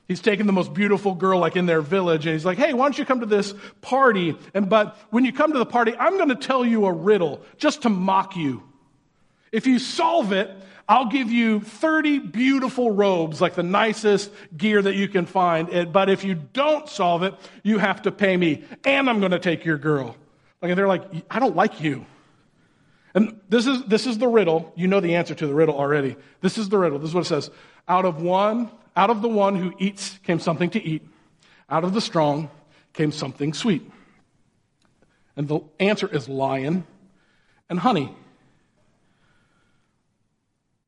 He's 0.08 0.22
taken 0.22 0.48
the 0.48 0.54
most 0.54 0.74
beautiful 0.74 1.16
girl 1.16 1.40
like 1.40 1.56
in 1.56 1.66
their 1.66 1.82
village 1.82 2.26
and 2.26 2.34
he's 2.34 2.46
like, 2.46 2.58
"Hey, 2.58 2.74
why 2.74 2.86
don't 2.86 2.98
you 2.98 3.06
come 3.06 3.22
to 3.22 3.26
this 3.26 3.54
party? 3.82 4.38
And 4.54 4.70
but 4.70 4.98
when 5.12 5.24
you 5.24 5.32
come 5.32 5.54
to 5.54 5.60
the 5.60 5.66
party, 5.66 5.96
I'm 5.98 6.18
going 6.18 6.30
to 6.30 6.36
tell 6.36 6.66
you 6.66 6.86
a 6.86 6.92
riddle 6.92 7.42
just 7.58 7.84
to 7.84 7.90
mock 7.90 8.36
you. 8.36 8.64
If 9.52 9.68
you 9.68 9.80
solve 9.80 10.34
it, 10.34 10.50
I'll 10.90 11.06
give 11.06 11.32
you 11.32 11.62
30 11.62 12.20
beautiful 12.20 12.92
robes, 12.92 13.40
like 13.40 13.56
the 13.56 13.64
nicest 13.64 14.32
gear 14.58 14.82
that 14.82 14.96
you 14.96 15.08
can 15.08 15.26
find. 15.26 15.94
But 15.94 16.10
if 16.10 16.26
you 16.26 16.36
don't 16.36 16.90
solve 16.90 17.24
it, 17.24 17.36
you 17.64 17.78
have 17.78 18.02
to 18.02 18.12
pay 18.12 18.36
me. 18.36 18.64
And 18.84 19.10
I'm 19.10 19.20
going 19.20 19.32
to 19.32 19.40
take 19.40 19.64
your 19.64 19.78
girl. 19.78 20.18
Like 20.62 20.76
they're 20.76 20.88
like, 20.88 21.04
I 21.32 21.40
don't 21.40 21.56
like 21.56 21.82
you. 21.82 22.06
And 23.16 23.40
this 23.48 23.68
is, 23.68 23.84
this 23.84 24.08
is 24.08 24.18
the 24.18 24.28
riddle. 24.28 24.74
You 24.76 24.88
know 24.88 25.00
the 25.00 25.16
answer 25.16 25.36
to 25.36 25.48
the 25.48 25.54
riddle 25.54 25.76
already. 25.76 26.16
This 26.42 26.58
is 26.58 26.68
the 26.68 26.78
riddle. 26.78 27.00
This 27.00 27.10
is 27.10 27.16
what 27.16 27.26
it 27.26 27.30
says. 27.30 27.52
Out 27.88 28.06
of 28.06 28.22
one, 28.22 28.72
out 28.96 29.10
of 29.10 29.22
the 29.22 29.30
one 29.30 29.56
who 29.56 29.74
eats 29.80 30.20
came 30.24 30.40
something 30.40 30.70
to 30.72 30.84
eat. 30.84 31.08
Out 31.70 31.84
of 31.84 31.94
the 31.94 32.02
strong 32.02 32.50
came 32.94 33.12
something 33.12 33.54
sweet. 33.54 33.90
And 35.36 35.48
the 35.48 35.62
answer 35.80 36.08
is 36.08 36.30
lion 36.30 36.86
and 37.70 37.80
honey. 37.80 38.16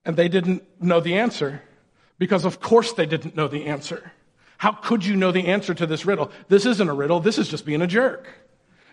And 0.05 0.15
they 0.15 0.27
didn't 0.27 0.63
know 0.79 0.99
the 0.99 1.17
answer. 1.17 1.61
Because 2.17 2.45
of 2.45 2.59
course 2.59 2.93
they 2.93 3.05
didn't 3.05 3.35
know 3.35 3.47
the 3.47 3.65
answer. 3.65 4.11
How 4.57 4.71
could 4.71 5.05
you 5.05 5.15
know 5.15 5.31
the 5.31 5.47
answer 5.47 5.73
to 5.73 5.85
this 5.85 6.05
riddle? 6.05 6.31
This 6.47 6.65
isn't 6.65 6.87
a 6.87 6.93
riddle. 6.93 7.19
This 7.19 7.37
is 7.37 7.49
just 7.49 7.65
being 7.65 7.81
a 7.81 7.87
jerk. 7.87 8.27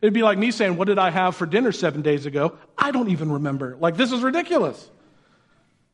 It'd 0.00 0.12
be 0.12 0.22
like 0.22 0.38
me 0.38 0.50
saying, 0.50 0.76
What 0.76 0.88
did 0.88 0.98
I 0.98 1.10
have 1.10 1.36
for 1.36 1.46
dinner 1.46 1.70
seven 1.70 2.02
days 2.02 2.26
ago? 2.26 2.58
I 2.76 2.90
don't 2.90 3.10
even 3.10 3.30
remember. 3.30 3.76
Like, 3.78 3.96
this 3.96 4.10
is 4.10 4.22
ridiculous. 4.22 4.90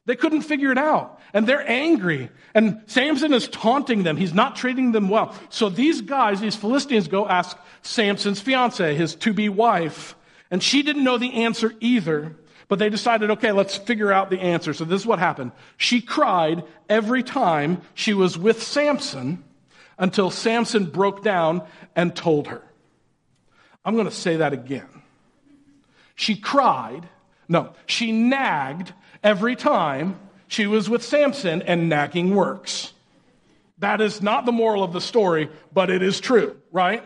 They 0.08 0.16
couldn't 0.16 0.40
figure 0.40 0.72
it 0.72 0.78
out. 0.78 1.20
And 1.34 1.46
they're 1.46 1.70
angry. 1.70 2.30
And 2.54 2.80
Samson 2.86 3.34
is 3.34 3.46
taunting 3.46 4.04
them. 4.04 4.16
He's 4.16 4.32
not 4.32 4.56
treating 4.56 4.92
them 4.92 5.10
well. 5.10 5.34
So 5.50 5.68
these 5.68 6.00
guys, 6.00 6.40
these 6.40 6.56
Philistines, 6.56 7.08
go 7.08 7.28
ask 7.28 7.58
Samson's 7.82 8.40
fiance, 8.40 8.94
his 8.94 9.14
to 9.16 9.34
be 9.34 9.50
wife. 9.50 10.16
And 10.50 10.62
she 10.62 10.82
didn't 10.82 11.04
know 11.04 11.18
the 11.18 11.44
answer 11.44 11.74
either. 11.80 12.34
But 12.68 12.78
they 12.78 12.88
decided, 12.88 13.32
okay, 13.32 13.52
let's 13.52 13.76
figure 13.76 14.10
out 14.10 14.30
the 14.30 14.40
answer. 14.40 14.72
So 14.72 14.86
this 14.86 15.02
is 15.02 15.06
what 15.06 15.18
happened. 15.18 15.52
She 15.76 16.00
cried 16.00 16.64
every 16.88 17.22
time 17.22 17.82
she 17.92 18.14
was 18.14 18.38
with 18.38 18.62
Samson 18.62 19.44
until 19.98 20.30
Samson 20.30 20.86
broke 20.86 21.22
down 21.22 21.66
and 21.94 22.16
told 22.16 22.46
her. 22.46 22.62
I'm 23.84 23.92
going 23.92 24.06
to 24.06 24.10
say 24.10 24.36
that 24.36 24.54
again. 24.54 24.88
She 26.14 26.34
cried, 26.34 27.06
no, 27.46 27.74
she 27.84 28.10
nagged 28.10 28.94
every 29.22 29.56
time 29.56 30.18
she 30.48 30.66
was 30.66 30.88
with 30.88 31.04
Samson, 31.04 31.62
and 31.62 31.88
nagging 31.88 32.34
works. 32.34 32.92
That 33.78 34.00
is 34.00 34.22
not 34.22 34.46
the 34.46 34.52
moral 34.52 34.82
of 34.82 34.92
the 34.92 35.00
story, 35.00 35.50
but 35.72 35.90
it 35.90 36.02
is 36.02 36.20
true, 36.20 36.56
right? 36.72 37.04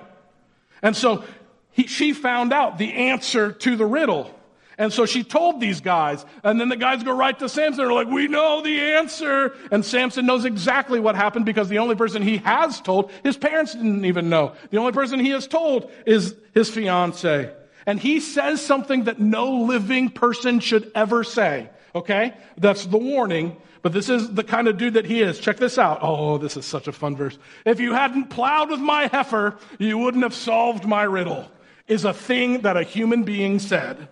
And 0.81 0.97
so 0.97 1.25
he, 1.73 1.87
she 1.87 2.12
found 2.12 2.52
out 2.52 2.78
the 2.78 2.92
answer 2.92 3.52
to 3.52 3.76
the 3.76 3.85
riddle. 3.85 4.33
And 4.78 4.92
so 4.92 5.04
she 5.04 5.23
told 5.23 5.61
these 5.61 5.81
guys, 5.81 6.25
and 6.42 6.59
then 6.59 6.69
the 6.69 6.76
guys 6.76 7.02
go 7.02 7.12
right 7.12 7.38
to 7.38 7.49
Samson. 7.49 7.85
They're 7.85 7.92
like, 7.92 8.09
we 8.09 8.26
know 8.26 8.62
the 8.62 8.81
answer. 8.81 9.54
And 9.71 9.85
Samson 9.85 10.25
knows 10.25 10.45
exactly 10.45 10.99
what 10.99 11.14
happened 11.14 11.45
because 11.45 11.69
the 11.69 11.78
only 11.78 11.95
person 11.95 12.23
he 12.23 12.38
has 12.38 12.81
told, 12.81 13.11
his 13.23 13.37
parents 13.37 13.75
didn't 13.75 14.07
even 14.07 14.31
know. 14.31 14.54
The 14.71 14.78
only 14.78 14.92
person 14.92 15.21
he 15.21 15.31
has 15.31 15.47
told 15.47 15.90
is 16.07 16.35
his 16.54 16.71
fiance. 16.71 17.52
And 17.87 18.00
he 18.00 18.21
says 18.21 18.64
something 18.64 19.04
that 19.04 19.21
no 19.21 19.62
living 19.62 20.09
person 20.09 20.61
should 20.61 20.90
ever 20.95 21.23
say. 21.23 21.69
Okay? 21.94 22.34
That's 22.56 22.87
the 22.87 22.99
warning. 22.99 23.56
But 23.82 23.92
this 23.92 24.08
is 24.08 24.32
the 24.32 24.44
kind 24.44 24.68
of 24.68 24.78
dude 24.78 24.94
that 24.94 25.04
he 25.04 25.22
is. 25.22 25.40
Check 25.40 25.56
this 25.56 25.76
out. 25.76 25.99
Oh, 26.02 26.38
this 26.38 26.56
is 26.56 26.64
such 26.64 26.87
a 26.87 26.92
fun 26.92 27.16
verse. 27.16 27.37
If 27.66 27.80
you 27.80 27.92
hadn't 27.92 28.30
plowed 28.30 28.70
with 28.70 28.80
my 28.80 29.08
heifer, 29.08 29.58
you 29.78 29.99
wouldn't 29.99 30.22
have 30.22 30.34
solved 30.34 30.87
my 30.87 31.02
riddle, 31.02 31.50
is 31.88 32.04
a 32.04 32.14
thing 32.14 32.61
that 32.61 32.76
a 32.76 32.84
human 32.84 33.25
being 33.25 33.58
said. 33.58 34.08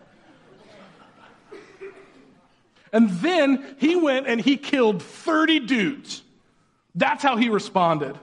And 2.93 3.11
then 3.11 3.77
he 3.79 3.95
went 3.95 4.27
and 4.27 4.41
he 4.41 4.57
killed 4.57 5.01
30 5.01 5.61
dudes. 5.61 6.23
That's 6.97 7.23
how 7.23 7.37
he 7.37 7.49
responded. 7.49 8.19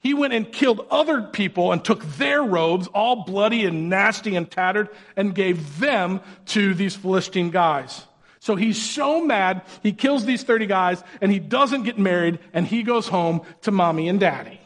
He 0.00 0.14
went 0.14 0.32
and 0.32 0.50
killed 0.50 0.86
other 0.90 1.22
people 1.22 1.70
and 1.70 1.84
took 1.84 2.02
their 2.16 2.42
robes, 2.42 2.88
all 2.88 3.24
bloody 3.24 3.66
and 3.66 3.88
nasty 3.88 4.34
and 4.34 4.50
tattered, 4.50 4.88
and 5.14 5.34
gave 5.34 5.78
them 5.78 6.20
to 6.46 6.74
these 6.74 6.96
Philistine 6.96 7.50
guys. 7.50 8.06
So 8.40 8.56
he's 8.56 8.80
so 8.80 9.24
mad, 9.24 9.62
he 9.82 9.92
kills 9.92 10.24
these 10.24 10.42
30 10.42 10.66
guys, 10.66 11.02
and 11.20 11.30
he 11.30 11.38
doesn't 11.38 11.82
get 11.82 11.98
married, 11.98 12.38
and 12.54 12.66
he 12.66 12.82
goes 12.82 13.06
home 13.06 13.42
to 13.62 13.70
mommy 13.70 14.08
and 14.08 14.18
daddy. 14.18 14.60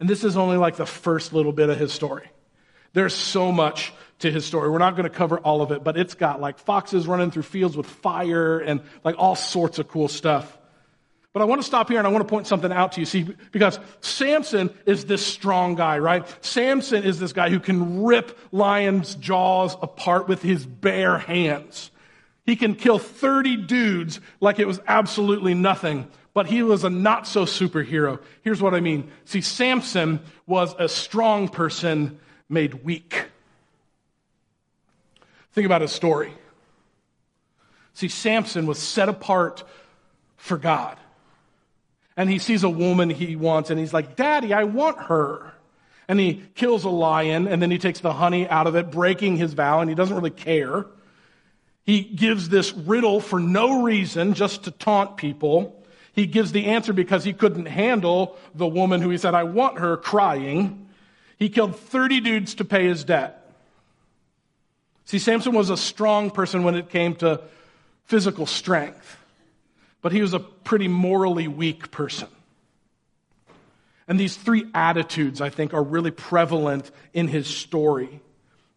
And 0.00 0.08
this 0.08 0.22
is 0.22 0.36
only 0.36 0.58
like 0.58 0.76
the 0.76 0.86
first 0.86 1.32
little 1.32 1.52
bit 1.52 1.70
of 1.70 1.78
his 1.78 1.92
story. 1.92 2.30
There's 2.92 3.14
so 3.14 3.52
much 3.52 3.92
to 4.20 4.30
his 4.30 4.44
story. 4.44 4.68
We're 4.68 4.78
not 4.78 4.96
going 4.96 5.08
to 5.08 5.14
cover 5.14 5.38
all 5.38 5.62
of 5.62 5.72
it, 5.72 5.82
but 5.82 5.96
it's 5.96 6.14
got 6.14 6.40
like 6.40 6.58
foxes 6.58 7.06
running 7.06 7.30
through 7.30 7.42
fields 7.42 7.76
with 7.76 7.86
fire 7.86 8.58
and 8.58 8.82
like 9.02 9.14
all 9.18 9.34
sorts 9.34 9.78
of 9.78 9.88
cool 9.88 10.08
stuff. 10.08 10.58
But 11.32 11.42
I 11.42 11.44
want 11.44 11.60
to 11.60 11.66
stop 11.66 11.88
here 11.88 11.98
and 11.98 12.06
I 12.06 12.10
want 12.10 12.26
to 12.26 12.28
point 12.28 12.46
something 12.46 12.72
out 12.72 12.92
to 12.92 13.00
you. 13.00 13.06
See, 13.06 13.22
because 13.52 13.78
Samson 14.00 14.70
is 14.86 15.04
this 15.04 15.24
strong 15.24 15.74
guy, 15.74 15.98
right? 15.98 16.26
Samson 16.44 17.04
is 17.04 17.20
this 17.20 17.32
guy 17.32 17.48
who 17.48 17.60
can 17.60 18.02
rip 18.02 18.36
lions' 18.50 19.14
jaws 19.14 19.76
apart 19.80 20.26
with 20.26 20.42
his 20.42 20.66
bare 20.66 21.18
hands. 21.18 21.90
He 22.48 22.56
can 22.56 22.76
kill 22.76 22.98
30 22.98 23.56
dudes 23.66 24.22
like 24.40 24.58
it 24.58 24.66
was 24.66 24.80
absolutely 24.88 25.52
nothing, 25.52 26.08
but 26.32 26.46
he 26.46 26.62
was 26.62 26.82
a 26.82 26.88
not 26.88 27.26
so 27.26 27.44
superhero. 27.44 28.20
Here's 28.40 28.62
what 28.62 28.72
I 28.72 28.80
mean. 28.80 29.10
See, 29.26 29.42
Samson 29.42 30.20
was 30.46 30.74
a 30.78 30.88
strong 30.88 31.48
person 31.48 32.18
made 32.48 32.82
weak. 32.84 33.26
Think 35.52 35.66
about 35.66 35.82
his 35.82 35.92
story. 35.92 36.32
See, 37.92 38.08
Samson 38.08 38.66
was 38.66 38.78
set 38.78 39.10
apart 39.10 39.62
for 40.38 40.56
God. 40.56 40.96
And 42.16 42.30
he 42.30 42.38
sees 42.38 42.62
a 42.62 42.70
woman 42.70 43.10
he 43.10 43.36
wants, 43.36 43.68
and 43.68 43.78
he's 43.78 43.92
like, 43.92 44.16
Daddy, 44.16 44.54
I 44.54 44.64
want 44.64 44.98
her. 45.00 45.52
And 46.08 46.18
he 46.18 46.44
kills 46.54 46.84
a 46.84 46.88
lion, 46.88 47.46
and 47.46 47.60
then 47.60 47.70
he 47.70 47.76
takes 47.76 48.00
the 48.00 48.14
honey 48.14 48.48
out 48.48 48.66
of 48.66 48.74
it, 48.74 48.90
breaking 48.90 49.36
his 49.36 49.52
vow, 49.52 49.80
and 49.80 49.90
he 49.90 49.94
doesn't 49.94 50.16
really 50.16 50.30
care. 50.30 50.86
He 51.88 52.02
gives 52.02 52.50
this 52.50 52.74
riddle 52.74 53.18
for 53.18 53.40
no 53.40 53.82
reason, 53.82 54.34
just 54.34 54.64
to 54.64 54.70
taunt 54.70 55.16
people. 55.16 55.82
He 56.12 56.26
gives 56.26 56.52
the 56.52 56.66
answer 56.66 56.92
because 56.92 57.24
he 57.24 57.32
couldn't 57.32 57.64
handle 57.64 58.36
the 58.54 58.66
woman 58.66 59.00
who 59.00 59.08
he 59.08 59.16
said, 59.16 59.34
I 59.34 59.44
want 59.44 59.78
her, 59.78 59.96
crying. 59.96 60.86
He 61.38 61.48
killed 61.48 61.76
30 61.76 62.20
dudes 62.20 62.56
to 62.56 62.66
pay 62.66 62.84
his 62.84 63.04
debt. 63.04 63.50
See, 65.06 65.18
Samson 65.18 65.54
was 65.54 65.70
a 65.70 65.78
strong 65.78 66.30
person 66.30 66.62
when 66.62 66.74
it 66.74 66.90
came 66.90 67.14
to 67.16 67.40
physical 68.04 68.44
strength, 68.44 69.16
but 70.02 70.12
he 70.12 70.20
was 70.20 70.34
a 70.34 70.40
pretty 70.40 70.88
morally 70.88 71.48
weak 71.48 71.90
person. 71.90 72.28
And 74.06 74.20
these 74.20 74.36
three 74.36 74.66
attitudes, 74.74 75.40
I 75.40 75.48
think, 75.48 75.72
are 75.72 75.82
really 75.82 76.10
prevalent 76.10 76.90
in 77.14 77.28
his 77.28 77.46
story. 77.46 78.20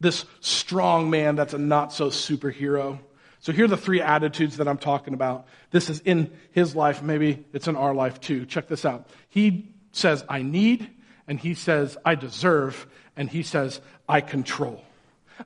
This 0.01 0.25
strong 0.39 1.09
man 1.09 1.35
that's 1.35 1.53
a 1.53 1.57
not 1.57 1.93
so 1.93 2.09
superhero. 2.09 2.99
So 3.39 3.51
here 3.51 3.65
are 3.65 3.69
the 3.69 3.77
three 3.77 4.01
attitudes 4.01 4.57
that 4.57 4.67
I'm 4.67 4.77
talking 4.77 5.13
about. 5.13 5.45
This 5.69 5.89
is 5.89 5.99
in 6.01 6.31
his 6.51 6.75
life. 6.75 7.01
Maybe 7.01 7.45
it's 7.53 7.67
in 7.67 7.75
our 7.75 7.93
life 7.93 8.19
too. 8.19 8.45
Check 8.45 8.67
this 8.67 8.83
out. 8.83 9.07
He 9.29 9.73
says, 9.91 10.25
I 10.27 10.41
need, 10.41 10.89
and 11.27 11.39
he 11.39 11.53
says, 11.53 11.97
I 12.03 12.15
deserve, 12.15 12.87
and 13.15 13.29
he 13.29 13.43
says, 13.43 13.79
I 14.09 14.21
control. 14.21 14.83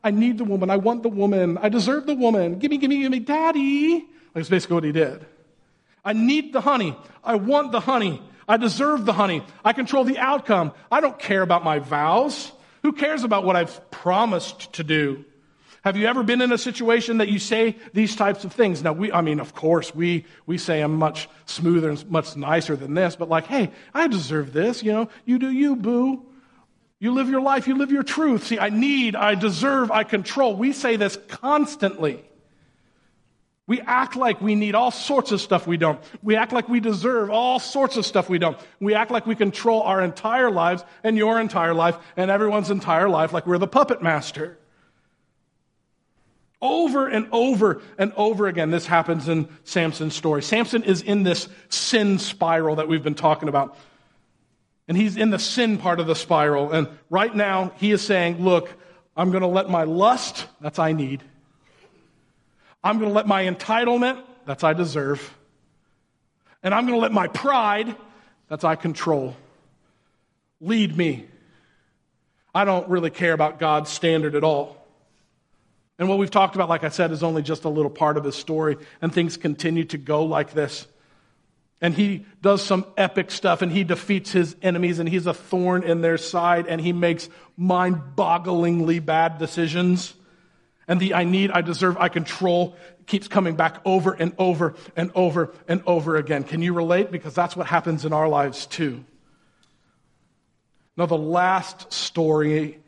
I 0.04 0.12
need 0.12 0.38
the 0.38 0.44
woman. 0.44 0.70
I 0.70 0.78
want 0.78 1.04
the 1.04 1.10
woman. 1.10 1.58
I 1.58 1.70
deserve 1.70 2.06
the 2.06 2.16
woman. 2.16 2.60
Give 2.60 2.72
me, 2.72 2.78
give 2.78 2.90
me, 2.90 3.02
give 3.02 3.12
me, 3.12 3.20
daddy. 3.20 4.08
That's 4.34 4.50
basically 4.50 4.76
what 4.76 4.84
he 4.84 4.92
did. 4.92 5.26
I 6.04 6.14
need 6.14 6.54
the 6.54 6.62
honey. 6.62 6.98
I 7.24 7.36
want 7.36 7.72
the 7.72 7.80
honey. 7.80 8.22
I 8.48 8.58
deserve 8.58 9.06
the 9.06 9.14
honey. 9.14 9.44
I 9.64 9.74
control 9.74 10.04
the 10.04 10.18
outcome. 10.18 10.72
I 10.92 11.02
don't 11.02 11.18
care 11.18 11.42
about 11.42 11.64
my 11.64 11.80
vows. 11.80 12.52
Who 12.86 12.94
cares 12.94 13.24
about 13.24 13.44
what 13.46 13.56
I've 13.56 13.90
promised 13.90 14.74
to 14.74 14.84
do? 14.84 15.26
Have 15.84 15.98
you 15.98 16.06
ever 16.06 16.22
been 16.22 16.40
in 16.40 16.52
a 16.52 16.58
situation 16.60 17.18
that 17.18 17.30
you 17.30 17.40
say 17.40 17.78
these 17.94 18.16
types 18.16 18.44
of 18.44 18.54
things? 18.54 18.84
Now, 18.84 18.94
we, 18.94 19.12
I 19.12 19.22
mean, 19.22 19.40
of 19.40 19.56
course, 19.56 19.96
we, 19.96 20.28
we 20.46 20.60
say 20.60 20.82
I'm 20.82 20.96
much 20.96 21.28
smoother 21.48 21.90
and 21.90 22.12
much 22.12 22.36
nicer 22.36 22.76
than 22.76 22.94
this, 22.94 23.16
but 23.16 23.28
like, 23.28 23.48
hey, 23.48 23.72
I 23.92 24.08
deserve 24.08 24.54
this, 24.54 24.84
you 24.84 24.92
know, 24.92 25.10
you 25.26 25.40
do 25.40 25.50
you, 25.50 25.76
boo. 25.76 26.28
You 27.00 27.12
live 27.12 27.28
your 27.28 27.42
life, 27.42 27.68
you 27.68 27.76
live 27.76 27.92
your 27.92 28.04
truth. 28.04 28.46
See, 28.46 28.60
I 28.60 28.70
need, 28.70 29.16
I 29.16 29.34
deserve, 29.34 29.90
I 29.90 30.04
control. 30.04 30.56
We 30.56 30.72
say 30.72 30.96
this 30.96 31.18
constantly. 31.28 32.24
We 33.68 33.82
act 33.82 34.16
like 34.16 34.42
we 34.42 34.54
need 34.54 34.76
all 34.76 34.92
sorts 34.92 35.32
of 35.32 35.42
stuff 35.42 35.66
we 35.66 35.78
don't. 35.78 36.00
We 36.22 36.36
act 36.36 36.54
like 36.54 36.70
we 36.70 36.80
deserve 36.80 37.32
all 37.32 37.60
sorts 37.60 37.98
of 37.98 38.06
stuff 38.06 38.30
we 38.30 38.38
don't. 38.38 38.58
We 38.80 38.94
act 38.94 39.10
like 39.10 39.26
we 39.26 39.36
control 39.36 39.82
our 39.82 40.02
entire 40.02 40.52
lives 40.52 40.84
and 41.04 41.18
your 41.18 41.40
entire 41.40 41.74
life 41.74 41.98
and 42.16 42.30
everyone's 42.30 42.70
entire 42.70 43.10
life 43.10 43.34
like 43.34 43.48
we're 43.48 43.58
the 43.58 43.68
puppet 43.68 44.04
master. 44.04 44.60
Over 46.62 47.08
and 47.08 47.28
over 47.32 47.82
and 47.98 48.14
over 48.16 48.48
again, 48.48 48.70
this 48.70 48.86
happens 48.86 49.28
in 49.28 49.50
Samson's 49.64 50.16
story. 50.16 50.44
Samson 50.44 50.84
is 50.84 51.02
in 51.02 51.24
this 51.24 51.48
sin 51.70 52.20
spiral 52.20 52.76
that 52.76 52.88
we've 52.88 53.04
been 53.04 53.16
talking 53.16 53.50
about. 53.50 53.78
And 54.88 54.96
he's 54.96 55.18
in 55.18 55.32
the 55.32 55.40
sin 55.40 55.80
part 55.80 56.00
of 56.00 56.06
the 56.06 56.16
spiral. 56.16 56.72
And 56.72 56.88
right 57.10 57.36
now, 57.36 57.72
he 57.78 57.92
is 57.92 58.04
saying, 58.04 58.44
Look, 58.44 58.72
I'm 59.18 59.32
going 59.32 59.42
to 59.42 59.48
let 59.48 59.70
my 59.70 59.84
lust, 59.84 60.46
that's 60.62 60.78
I 60.78 60.92
need. 60.92 61.24
I'm 62.86 63.00
going 63.00 63.10
to 63.10 63.16
let 63.16 63.26
my 63.26 63.46
entitlement, 63.46 64.22
that's 64.46 64.64
I 64.64 64.74
deserve. 64.74 65.36
And 66.62 66.72
I'm 66.72 66.86
going 66.86 66.94
to 66.96 67.02
let 67.02 67.12
my 67.12 67.28
pride, 67.28 67.96
that's 68.48 68.64
I 68.64 68.76
control, 68.76 69.36
lead 70.62 70.96
me. 70.96 71.26
I 72.54 72.64
don't 72.64 72.88
really 72.88 73.10
care 73.10 73.34
about 73.34 73.58
God's 73.58 73.90
standard 73.90 74.36
at 74.36 74.44
all. 74.44 74.78
And 75.98 76.08
what 76.08 76.20
we've 76.20 76.30
talked 76.30 76.54
about, 76.54 76.70
like 76.70 76.84
I 76.84 76.90
said, 76.90 77.12
is 77.12 77.24
only 77.24 77.42
just 77.42 77.64
a 77.64 77.70
little 77.70 77.90
part 77.90 78.18
of 78.18 78.24
his 78.24 78.36
story, 78.36 78.78
and 79.02 79.12
things 79.12 79.36
continue 79.36 79.86
to 79.86 79.98
go 79.98 80.24
like 80.24 80.54
this. 80.54 80.86
And 81.82 81.96
he 81.96 82.26
does 82.42 82.64
some 82.64 82.86
epic 82.98 83.32
stuff 83.32 83.62
and 83.62 83.72
he 83.72 83.84
defeats 83.84 84.32
his 84.32 84.56
enemies 84.62 85.00
and 85.00 85.10
he's 85.10 85.26
a 85.26 85.34
thorn 85.34 85.84
in 85.84 86.02
their 86.02 86.18
side 86.18 86.68
and 86.68 86.80
he 86.80 86.94
makes 86.94 87.30
mind 87.58 88.02
bogglingly 88.16 89.06
bad 89.06 89.40
decisions. 89.40 90.14
And 90.88 91.00
the 91.00 91.14
I 91.14 91.24
need, 91.24 91.52
I 91.52 91.62
deserve, 91.62 91.98
I 91.98 92.10
control 92.10 92.76
keeps 93.08 93.28
coming 93.28 93.56
back 93.56 93.82
over 93.86 94.14
and 94.14 94.34
over 94.38 94.76
and 94.96 95.12
over 95.16 95.54
and 95.68 95.82
over 95.86 96.16
again. 96.16 96.44
Can 96.44 96.62
you 96.62 96.74
relate? 96.74 97.12
Because 97.12 97.34
that's 97.34 97.56
what 97.56 97.68
happens 97.68 98.06
in 98.06 98.14
our 98.14 98.28
lives 98.28 98.66
too. 98.66 99.04
Now, 100.98 101.06
the 101.06 101.18
last 101.18 101.92
story 101.92 102.80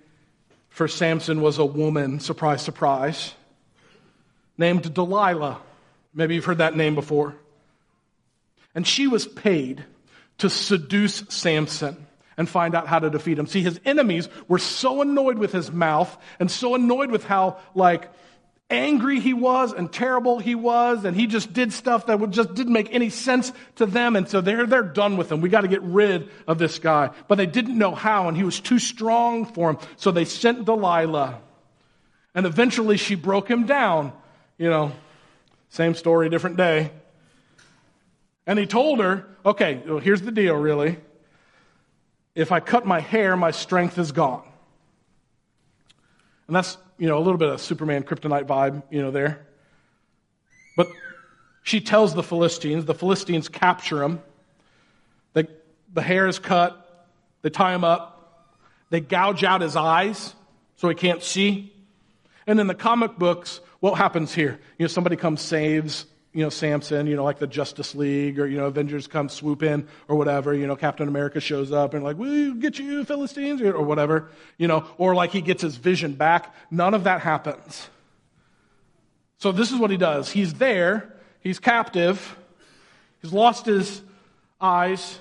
for 0.69 0.87
Samson 0.87 1.41
was 1.41 1.57
a 1.57 1.65
woman, 1.65 2.19
surprise, 2.19 2.61
surprise, 2.61 3.33
named 4.57 4.93
Delilah. 4.93 5.59
Maybe 6.13 6.35
you've 6.35 6.45
heard 6.45 6.59
that 6.59 6.75
name 6.75 6.95
before. 6.95 7.35
And 8.73 8.87
she 8.87 9.07
was 9.07 9.27
paid 9.27 9.83
to 10.37 10.49
seduce 10.49 11.23
Samson 11.29 12.06
and 12.37 12.47
find 12.47 12.75
out 12.75 12.87
how 12.87 12.99
to 12.99 13.09
defeat 13.09 13.39
him. 13.39 13.47
See, 13.47 13.61
his 13.61 13.79
enemies 13.83 14.29
were 14.47 14.59
so 14.59 15.01
annoyed 15.01 15.37
with 15.37 15.51
his 15.51 15.71
mouth 15.71 16.15
and 16.39 16.49
so 16.49 16.75
annoyed 16.75 17.11
with 17.11 17.25
how, 17.25 17.57
like, 17.73 18.09
angry 18.69 19.19
he 19.19 19.33
was 19.33 19.73
and 19.73 19.91
terrible 19.91 20.39
he 20.39 20.53
was, 20.53 21.05
and 21.05 21.15
he 21.15 21.25
just 21.25 21.53
did 21.53 21.71
stuff 21.73 22.05
that 22.07 22.29
just 22.29 22.53
didn't 22.53 22.73
make 22.73 22.93
any 22.93 23.09
sense 23.09 23.51
to 23.75 23.85
them, 23.85 24.15
and 24.15 24.27
so 24.27 24.41
they're, 24.41 24.65
they're 24.65 24.83
done 24.83 25.17
with 25.17 25.31
him. 25.31 25.41
We 25.41 25.49
got 25.49 25.61
to 25.61 25.67
get 25.67 25.81
rid 25.81 26.29
of 26.47 26.57
this 26.57 26.77
guy. 26.77 27.11
But 27.27 27.35
they 27.35 27.45
didn't 27.45 27.77
know 27.77 27.95
how, 27.95 28.27
and 28.27 28.35
he 28.35 28.43
was 28.43 28.59
too 28.59 28.79
strong 28.79 29.45
for 29.45 29.71
him, 29.71 29.77
so 29.95 30.11
they 30.11 30.25
sent 30.25 30.65
Delilah. 30.65 31.39
And 32.35 32.45
eventually 32.45 32.97
she 32.97 33.15
broke 33.15 33.49
him 33.49 33.65
down. 33.65 34.13
You 34.57 34.69
know, 34.69 34.91
same 35.69 35.95
story, 35.95 36.29
different 36.29 36.57
day. 36.57 36.91
And 38.45 38.59
he 38.59 38.65
told 38.65 38.99
her, 38.99 39.25
okay, 39.45 39.81
well, 39.85 39.99
here's 39.99 40.21
the 40.21 40.31
deal, 40.31 40.55
really. 40.55 40.97
If 42.37 42.51
I 42.51 42.59
cut 42.59 42.85
my 42.85 42.99
hair, 42.99 43.35
my 43.35 43.49
strength 43.49 43.97
is 43.97 44.11
gone. 44.11 44.43
And 46.45 46.55
that's, 46.55 46.77
you 46.99 47.07
know, 47.07 47.17
a 47.17 47.23
little 47.23 47.39
bit 47.39 47.49
of 47.49 47.59
Superman 47.59 48.03
kryptonite 48.03 48.45
vibe, 48.45 48.83
you 48.91 49.01
know, 49.01 49.09
there. 49.09 49.47
But 50.75 50.87
she 51.63 51.81
tells 51.81 52.13
the 52.13 52.21
Philistines, 52.21 52.85
the 52.85 52.93
Philistines 52.93 53.49
capture 53.49 54.03
him. 54.03 54.21
They, 55.33 55.47
the 55.91 56.03
hair 56.03 56.27
is 56.27 56.37
cut, 56.37 57.07
they 57.41 57.49
tie 57.49 57.73
him 57.73 57.83
up, 57.83 58.53
they 58.91 58.99
gouge 58.99 59.43
out 59.43 59.61
his 59.61 59.75
eyes 59.75 60.35
so 60.75 60.87
he 60.89 60.93
can't 60.93 61.23
see. 61.23 61.73
And 62.45 62.59
in 62.59 62.67
the 62.67 62.75
comic 62.75 63.17
books, 63.17 63.61
what 63.79 63.95
happens 63.95 64.31
here? 64.31 64.59
You 64.77 64.83
know, 64.83 64.89
somebody 64.89 65.15
comes, 65.15 65.41
saves 65.41 66.05
you 66.37 66.43
know, 66.43 66.49
Samson, 66.49 67.07
you 67.07 67.15
know, 67.15 67.23
like 67.23 67.39
the 67.39 67.47
Justice 67.47 67.95
League 67.95 68.39
or, 68.39 68.45
you 68.45 68.57
know, 68.57 68.67
Avengers 68.67 69.07
come 69.07 69.27
swoop 69.27 69.63
in 69.63 69.87
or 70.07 70.15
whatever, 70.15 70.53
you 70.53 70.67
know, 70.67 70.75
Captain 70.75 71.07
America 71.07 71.39
shows 71.39 71.71
up 71.71 71.95
and 71.95 72.03
like, 72.03 72.15
we'll 72.15 72.53
get 72.53 72.77
you 72.77 73.03
Philistines 73.05 73.59
or 73.59 73.81
whatever, 73.81 74.29
you 74.59 74.67
know, 74.67 74.85
or 74.99 75.15
like 75.15 75.31
he 75.31 75.41
gets 75.41 75.63
his 75.63 75.77
vision 75.77 76.13
back. 76.13 76.53
None 76.69 76.93
of 76.93 77.05
that 77.05 77.21
happens. 77.21 77.89
So 79.39 79.51
this 79.51 79.71
is 79.71 79.79
what 79.79 79.89
he 79.89 79.97
does. 79.97 80.29
He's 80.29 80.53
there. 80.53 81.11
He's 81.39 81.57
captive. 81.57 82.37
He's 83.23 83.33
lost 83.33 83.65
his 83.65 84.03
eyes. 84.61 85.17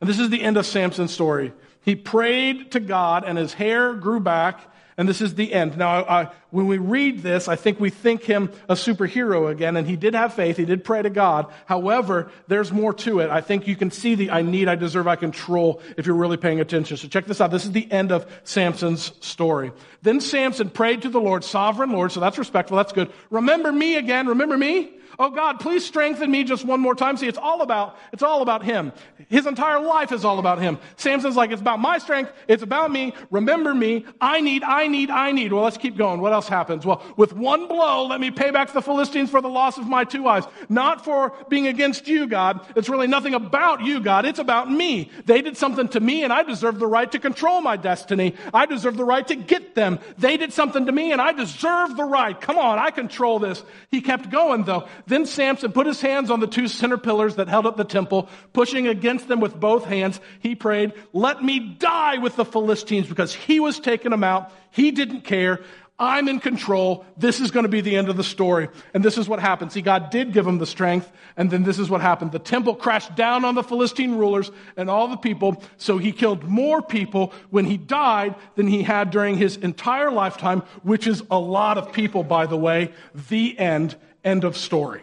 And 0.00 0.10
this 0.10 0.18
is 0.18 0.28
the 0.28 0.42
end 0.42 0.56
of 0.56 0.66
Samson's 0.66 1.12
story. 1.12 1.52
He 1.88 1.96
prayed 1.96 2.72
to 2.72 2.80
God 2.80 3.24
and 3.24 3.38
his 3.38 3.54
hair 3.54 3.94
grew 3.94 4.20
back 4.20 4.60
and 4.98 5.08
this 5.08 5.22
is 5.22 5.36
the 5.36 5.54
end. 5.54 5.78
Now, 5.78 6.04
I, 6.04 6.30
when 6.50 6.66
we 6.66 6.76
read 6.76 7.22
this, 7.22 7.48
I 7.48 7.56
think 7.56 7.78
we 7.78 7.88
think 7.88 8.24
him 8.24 8.50
a 8.68 8.74
superhero 8.74 9.48
again, 9.48 9.76
and 9.76 9.86
he 9.86 9.94
did 9.94 10.14
have 10.14 10.34
faith. 10.34 10.56
He 10.56 10.64
did 10.64 10.82
pray 10.82 11.00
to 11.00 11.08
God. 11.08 11.46
However, 11.66 12.32
there's 12.48 12.72
more 12.72 12.92
to 12.94 13.20
it. 13.20 13.30
I 13.30 13.40
think 13.40 13.68
you 13.68 13.76
can 13.76 13.92
see 13.92 14.16
the 14.16 14.32
I 14.32 14.42
need, 14.42 14.68
I 14.68 14.74
deserve, 14.74 15.06
I 15.06 15.14
control 15.14 15.80
if 15.96 16.04
you're 16.04 16.16
really 16.16 16.36
paying 16.36 16.58
attention. 16.58 16.96
So 16.96 17.06
check 17.06 17.26
this 17.26 17.40
out. 17.40 17.52
This 17.52 17.64
is 17.64 17.70
the 17.70 17.90
end 17.92 18.10
of 18.10 18.26
Samson's 18.42 19.12
story. 19.24 19.70
Then 20.02 20.20
Samson 20.20 20.68
prayed 20.68 21.02
to 21.02 21.08
the 21.08 21.20
Lord, 21.20 21.44
sovereign 21.44 21.92
Lord, 21.92 22.10
so 22.10 22.18
that's 22.18 22.36
respectful. 22.36 22.76
That's 22.76 22.92
good. 22.92 23.12
Remember 23.30 23.70
me 23.70 23.96
again. 23.96 24.26
Remember 24.26 24.58
me? 24.58 24.98
Oh 25.20 25.30
God, 25.30 25.58
please 25.58 25.84
strengthen 25.84 26.30
me 26.30 26.44
just 26.44 26.64
one 26.64 26.78
more 26.78 26.94
time. 26.94 27.16
See, 27.16 27.26
it's 27.26 27.38
all 27.38 27.62
about, 27.62 27.98
it's 28.12 28.22
all 28.22 28.40
about 28.40 28.62
him. 28.62 28.92
His 29.28 29.46
entire 29.46 29.80
life 29.80 30.12
is 30.12 30.24
all 30.24 30.38
about 30.38 30.60
him. 30.60 30.78
Samson's 30.96 31.34
like, 31.34 31.50
it's 31.50 31.60
about 31.60 31.80
my 31.80 31.98
strength. 31.98 32.32
It's 32.46 32.62
about 32.62 32.92
me. 32.92 33.12
Remember 33.32 33.74
me. 33.74 34.04
I 34.20 34.40
need, 34.40 34.62
I 34.62 34.86
need, 34.86 35.10
I 35.10 35.32
need. 35.32 35.52
Well, 35.52 35.64
let's 35.64 35.76
keep 35.76 35.96
going. 35.96 36.20
What 36.20 36.32
else 36.32 36.46
happens? 36.46 36.86
Well, 36.86 37.02
with 37.16 37.32
one 37.32 37.66
blow, 37.66 38.06
let 38.06 38.20
me 38.20 38.30
pay 38.30 38.52
back 38.52 38.72
the 38.72 38.80
Philistines 38.80 39.28
for 39.28 39.40
the 39.40 39.48
loss 39.48 39.76
of 39.76 39.88
my 39.88 40.04
two 40.04 40.28
eyes. 40.28 40.44
Not 40.68 41.04
for 41.04 41.32
being 41.48 41.66
against 41.66 42.06
you, 42.06 42.28
God. 42.28 42.64
It's 42.76 42.88
really 42.88 43.08
nothing 43.08 43.34
about 43.34 43.82
you, 43.82 43.98
God. 43.98 44.24
It's 44.24 44.38
about 44.38 44.70
me. 44.70 45.10
They 45.26 45.42
did 45.42 45.56
something 45.56 45.88
to 45.88 46.00
me 46.00 46.22
and 46.22 46.32
I 46.32 46.44
deserve 46.44 46.78
the 46.78 46.86
right 46.86 47.10
to 47.10 47.18
control 47.18 47.60
my 47.60 47.76
destiny. 47.76 48.36
I 48.54 48.66
deserve 48.66 48.96
the 48.96 49.04
right 49.04 49.26
to 49.26 49.34
get 49.34 49.74
them. 49.74 49.98
They 50.16 50.36
did 50.36 50.52
something 50.52 50.86
to 50.86 50.92
me 50.92 51.10
and 51.10 51.20
I 51.20 51.32
deserve 51.32 51.96
the 51.96 52.04
right. 52.04 52.40
Come 52.40 52.56
on, 52.56 52.78
I 52.78 52.92
control 52.92 53.40
this. 53.40 53.64
He 53.90 54.00
kept 54.00 54.30
going 54.30 54.62
though. 54.62 54.86
Then 55.08 55.26
Samson 55.26 55.72
put 55.72 55.86
his 55.86 56.00
hands 56.00 56.30
on 56.30 56.40
the 56.40 56.46
two 56.46 56.68
center 56.68 56.98
pillars 56.98 57.36
that 57.36 57.48
held 57.48 57.66
up 57.66 57.76
the 57.76 57.84
temple, 57.84 58.28
pushing 58.52 58.86
against 58.86 59.26
them 59.26 59.40
with 59.40 59.58
both 59.58 59.84
hands. 59.84 60.20
He 60.40 60.54
prayed, 60.54 60.92
let 61.12 61.42
me 61.42 61.58
die 61.58 62.18
with 62.18 62.36
the 62.36 62.44
Philistines 62.44 63.08
because 63.08 63.34
he 63.34 63.58
was 63.58 63.80
taking 63.80 64.10
them 64.10 64.22
out. 64.22 64.52
He 64.70 64.90
didn't 64.90 65.22
care. 65.22 65.60
I'm 66.00 66.28
in 66.28 66.38
control. 66.38 67.04
This 67.16 67.40
is 67.40 67.50
going 67.50 67.64
to 67.64 67.68
be 67.68 67.80
the 67.80 67.96
end 67.96 68.08
of 68.08 68.16
the 68.16 68.22
story. 68.22 68.68
And 68.94 69.04
this 69.04 69.18
is 69.18 69.28
what 69.28 69.40
happened. 69.40 69.72
See, 69.72 69.82
God 69.82 70.10
did 70.10 70.32
give 70.32 70.46
him 70.46 70.58
the 70.58 70.66
strength. 70.66 71.10
And 71.36 71.50
then 71.50 71.64
this 71.64 71.80
is 71.80 71.90
what 71.90 72.00
happened. 72.00 72.30
The 72.30 72.38
temple 72.38 72.76
crashed 72.76 73.16
down 73.16 73.44
on 73.44 73.56
the 73.56 73.64
Philistine 73.64 74.14
rulers 74.14 74.52
and 74.76 74.88
all 74.88 75.08
the 75.08 75.16
people. 75.16 75.60
So 75.76 75.98
he 75.98 76.12
killed 76.12 76.44
more 76.44 76.82
people 76.82 77.32
when 77.50 77.64
he 77.64 77.76
died 77.76 78.36
than 78.54 78.68
he 78.68 78.84
had 78.84 79.10
during 79.10 79.36
his 79.38 79.56
entire 79.56 80.12
lifetime, 80.12 80.60
which 80.84 81.08
is 81.08 81.24
a 81.32 81.38
lot 81.38 81.78
of 81.78 81.92
people, 81.92 82.22
by 82.22 82.46
the 82.46 82.56
way. 82.56 82.92
The 83.28 83.58
end. 83.58 83.96
End 84.28 84.44
of 84.44 84.58
story. 84.58 85.00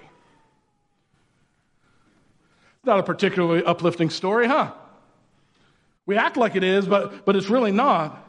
Not 2.83 2.99
a 2.99 3.03
particularly 3.03 3.63
uplifting 3.63 4.11
story, 4.11 4.47
huh? 4.47 4.71
We 6.05 6.15
act 6.15 6.37
like 6.37 6.55
it 6.55 6.63
is, 6.63 6.85
but, 6.85 7.25
but 7.25 7.35
it's 7.35 7.49
really 7.49 7.71
not. 7.71 8.23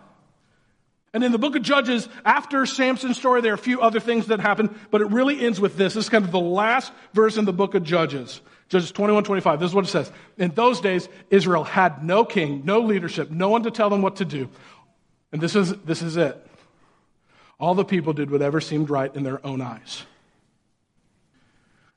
And 1.13 1.23
in 1.23 1.33
the 1.33 1.39
book 1.39 1.55
of 1.55 1.61
Judges, 1.61 2.09
after 2.25 2.65
Samson's 2.65 3.19
story, 3.19 3.43
there 3.43 3.53
are 3.53 3.57
a 3.57 3.59
few 3.59 3.83
other 3.83 4.01
things 4.01 4.29
that 4.29 4.41
happen, 4.41 4.75
but 4.91 5.03
it 5.03 5.11
really 5.11 5.39
ends 5.45 5.61
with 5.61 5.77
this. 5.77 5.93
This 5.93 6.07
is 6.07 6.09
kind 6.09 6.25
of 6.25 6.33
the 6.33 6.41
last 6.41 6.91
verse 7.13 7.37
in 7.37 7.45
the 7.45 7.53
book 7.53 7.75
of 7.75 7.83
Judges. 7.83 8.41
Judges 8.71 8.91
21, 8.91 9.25
25. 9.25 9.61
This 9.61 9.69
is 9.69 9.75
what 9.75 9.85
it 9.85 9.89
says. 9.89 10.11
In 10.39 10.53
those 10.53 10.81
days, 10.81 11.11
Israel 11.29 11.65
had 11.65 12.03
no 12.03 12.25
king, 12.25 12.63
no 12.65 12.81
leadership, 12.81 13.31
no 13.31 13.51
one 13.51 13.65
to 13.65 13.71
tell 13.71 13.91
them 13.91 14.01
what 14.01 14.17
to 14.17 14.25
do. 14.25 14.49
And 15.31 15.43
this 15.43 15.55
is, 15.55 15.75
this 15.83 16.01
is 16.01 16.17
it. 16.17 16.43
All 17.61 17.75
the 17.75 17.85
people 17.85 18.15
did 18.15 18.31
whatever 18.31 18.63
seemed 18.63 18.89
right 18.89 19.15
in 19.15 19.25
their 19.25 19.47
own 19.47 19.61
eyes. 19.61 20.07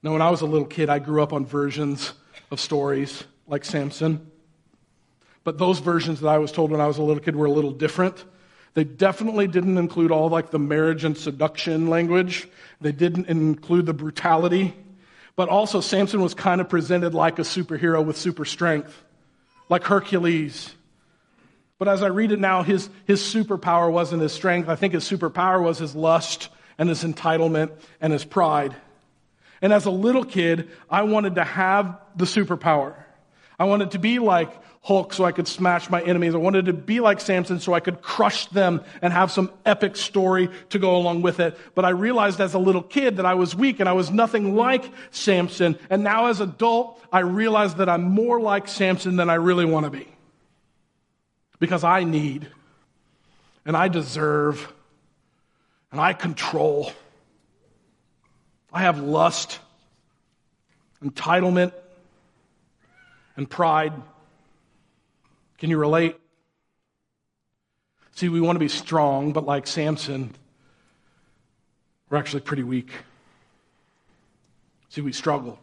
Now, 0.02 0.14
when 0.14 0.22
I 0.22 0.30
was 0.30 0.42
a 0.42 0.46
little 0.46 0.68
kid, 0.68 0.90
I 0.90 1.00
grew 1.00 1.22
up 1.22 1.34
on 1.34 1.46
versions 1.46 2.14
of 2.52 2.60
stories 2.60 3.24
like 3.48 3.66
Samson. 3.66 4.32
But 5.44 5.58
those 5.58 5.80
versions 5.80 6.22
that 6.22 6.30
I 6.30 6.38
was 6.38 6.52
told 6.52 6.72
when 6.72 6.80
I 6.80 6.88
was 6.88 6.98
a 6.98 7.02
little 7.02 7.22
kid 7.22 7.36
were 7.36 7.48
a 7.48 7.52
little 7.52 7.72
different. 7.72 8.24
They 8.76 8.84
definitely 8.84 9.48
didn't 9.48 9.78
include 9.78 10.12
all 10.12 10.30
like 10.30 10.52
the 10.52 10.60
marriage 10.60 11.04
and 11.04 11.18
seduction 11.18 11.88
language. 11.88 12.48
They 12.80 12.92
didn't 12.92 13.28
include 13.28 13.86
the 13.86 13.94
brutality. 13.94 14.74
But 15.36 15.50
also, 15.50 15.82
Samson 15.82 16.22
was 16.22 16.34
kind 16.34 16.62
of 16.62 16.70
presented 16.70 17.14
like 17.14 17.40
a 17.40 17.44
superhero 17.44 18.06
with 18.06 18.18
super 18.18 18.46
strength, 18.46 19.04
like 19.70 19.84
Hercules. 19.84 20.76
But 21.78 21.88
as 21.88 22.04
I 22.04 22.08
read 22.08 22.32
it 22.32 22.40
now, 22.40 22.62
his, 22.62 22.90
his 23.06 23.22
superpower 23.22 23.92
wasn't 23.92 24.22
his 24.22 24.34
strength. 24.34 24.70
I 24.70 24.76
think 24.76 24.94
his 24.94 25.10
superpower 25.10 25.62
was 25.64 25.78
his 25.78 25.96
lust 25.96 26.50
and 26.78 26.90
his 26.90 27.04
entitlement 27.04 27.72
and 28.02 28.14
his 28.14 28.26
pride. 28.26 28.76
And 29.62 29.74
as 29.74 29.86
a 29.86 29.91
little 29.91 30.24
kid, 30.24 30.69
I 30.89 31.04
wanted 31.04 31.36
to 31.36 31.43
have 31.43 32.00
the 32.15 32.26
superpower. 32.26 32.95
I 33.58 33.65
wanted 33.65 33.91
to 33.91 34.00
be 34.00 34.19
like 34.19 34.52
Hulk 34.82 35.13
so 35.13 35.26
I 35.26 35.34
could 35.34 35.48
smash 35.48 35.89
my 35.89 36.02
enemies. 36.02 36.34
I 36.34 36.38
wanted 36.38 36.67
to 36.67 36.74
be 36.74 37.02
like 37.02 37.19
Samson 37.19 37.60
so 37.60 37.74
I 37.74 37.82
could 37.82 38.02
crush 38.02 38.45
them 38.48 38.82
and 39.02 39.12
have 39.12 39.32
some 39.32 39.52
epic 39.65 39.98
story 39.98 40.50
to 40.69 40.80
go 40.80 40.95
along 40.95 41.22
with 41.22 41.41
it. 41.41 41.58
But 41.76 41.84
I 41.84 41.89
realized 41.89 42.39
as 42.39 42.54
a 42.54 42.60
little 42.60 42.82
kid 42.82 43.17
that 43.17 43.26
I 43.26 43.34
was 43.34 43.54
weak 43.54 43.82
and 43.82 43.89
I 43.89 43.93
was 43.93 44.10
nothing 44.10 44.56
like 44.56 44.89
Samson. 45.12 45.78
And 45.89 46.04
now 46.04 46.28
as 46.28 46.39
adult, 46.39 47.04
I 47.12 47.19
realize 47.19 47.76
that 47.76 47.89
I'm 47.89 48.04
more 48.04 48.39
like 48.39 48.69
Samson 48.69 49.17
than 49.17 49.30
I 49.30 49.36
really 49.36 49.65
want 49.65 49.86
to 49.86 49.89
be. 49.89 50.08
Because 51.60 51.84
I 51.84 52.06
need 52.06 52.48
and 53.65 53.76
I 53.76 53.89
deserve 53.89 54.72
and 55.91 56.00
I 56.00 56.13
control 56.13 56.93
I 58.72 58.82
have 58.82 59.00
lust, 59.00 59.60
entitlement, 61.04 61.74
and 63.36 63.50
pride. 63.50 63.94
Can 65.58 65.70
you 65.70 65.78
relate? 65.78 66.16
See, 68.12 68.30
we 68.30 68.42
want 68.42 68.56
to 68.56 68.60
be 68.60 68.68
strong, 68.68 69.34
but 69.34 69.46
like 69.46 69.66
Samson, 69.66 70.36
we're 72.10 72.18
actually 72.18 72.42
pretty 72.42 72.64
weak. 72.64 72.92
See, 74.90 75.02
we 75.02 75.14
struggle. 75.14 75.60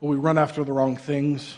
Well, 0.00 0.10
we 0.10 0.16
run 0.16 0.38
after 0.38 0.64
the 0.64 0.72
wrong 0.72 0.96
things. 0.96 1.56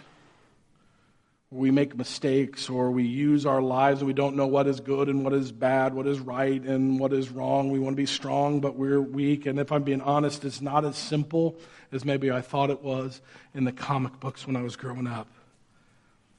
We 1.56 1.70
make 1.70 1.96
mistakes 1.96 2.68
or 2.68 2.90
we 2.90 3.04
use 3.04 3.46
our 3.46 3.62
lives 3.62 4.00
and 4.00 4.06
we 4.06 4.12
don't 4.12 4.36
know 4.36 4.46
what 4.46 4.66
is 4.66 4.80
good 4.80 5.08
and 5.08 5.24
what 5.24 5.32
is 5.32 5.50
bad, 5.50 5.94
what 5.94 6.06
is 6.06 6.20
right 6.20 6.62
and 6.62 7.00
what 7.00 7.12
is 7.12 7.30
wrong. 7.30 7.70
We 7.70 7.78
want 7.78 7.94
to 7.94 7.96
be 7.96 8.06
strong, 8.06 8.60
but 8.60 8.76
we're 8.76 9.00
weak. 9.00 9.46
And 9.46 9.58
if 9.58 9.72
I'm 9.72 9.82
being 9.82 10.00
honest, 10.00 10.44
it's 10.44 10.60
not 10.60 10.84
as 10.84 10.96
simple 10.96 11.56
as 11.92 12.04
maybe 12.04 12.30
I 12.30 12.40
thought 12.42 12.70
it 12.70 12.82
was 12.82 13.20
in 13.54 13.64
the 13.64 13.72
comic 13.72 14.20
books 14.20 14.46
when 14.46 14.56
I 14.56 14.62
was 14.62 14.76
growing 14.76 15.06
up. 15.06 15.28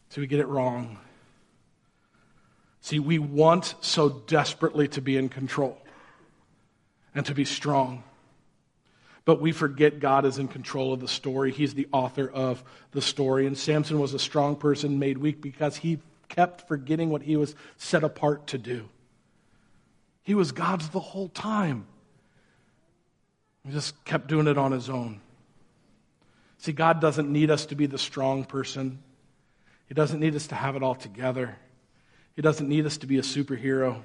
So 0.09 0.21
we 0.21 0.27
get 0.27 0.39
it 0.39 0.47
wrong. 0.47 0.97
See, 2.81 2.99
we 2.99 3.19
want 3.19 3.75
so 3.81 4.09
desperately 4.09 4.87
to 4.89 5.01
be 5.01 5.17
in 5.17 5.29
control 5.29 5.77
and 7.13 7.25
to 7.25 7.33
be 7.33 7.43
strong. 7.43 8.03
But 9.27 9.41
we 9.41 9.51
forget 9.51 9.99
God 9.99 10.23
is 10.23 10.37
in 10.37 10.47
control 10.47 10.93
of 10.93 11.01
the 11.01 11.07
story. 11.09 11.51
He's 11.51 11.73
the 11.73 11.89
author 11.91 12.29
of 12.29 12.63
the 12.91 13.01
story. 13.01 13.45
And 13.45 13.57
Samson 13.57 13.99
was 13.99 14.13
a 14.13 14.19
strong 14.19 14.55
person 14.55 14.99
made 14.99 15.17
weak 15.17 15.41
because 15.41 15.75
he 15.75 15.99
kept 16.29 16.65
forgetting 16.69 17.09
what 17.09 17.23
he 17.23 17.35
was 17.35 17.53
set 17.75 18.05
apart 18.05 18.47
to 18.47 18.57
do. 18.57 18.87
He 20.23 20.33
was 20.33 20.53
God's 20.53 20.87
the 20.87 21.01
whole 21.01 21.27
time. 21.27 21.87
He 23.65 23.73
just 23.73 24.01
kept 24.05 24.27
doing 24.27 24.47
it 24.47 24.57
on 24.57 24.71
his 24.71 24.89
own. 24.89 25.19
See, 26.59 26.71
God 26.71 27.01
doesn't 27.01 27.29
need 27.29 27.51
us 27.51 27.65
to 27.65 27.75
be 27.75 27.85
the 27.85 27.97
strong 27.97 28.45
person, 28.45 28.99
He 29.89 29.93
doesn't 29.93 30.21
need 30.21 30.35
us 30.35 30.47
to 30.47 30.55
have 30.55 30.77
it 30.77 30.83
all 30.83 30.95
together, 30.95 31.57
He 32.37 32.41
doesn't 32.41 32.69
need 32.69 32.85
us 32.85 32.95
to 32.99 33.07
be 33.07 33.17
a 33.17 33.23
superhero. 33.23 34.03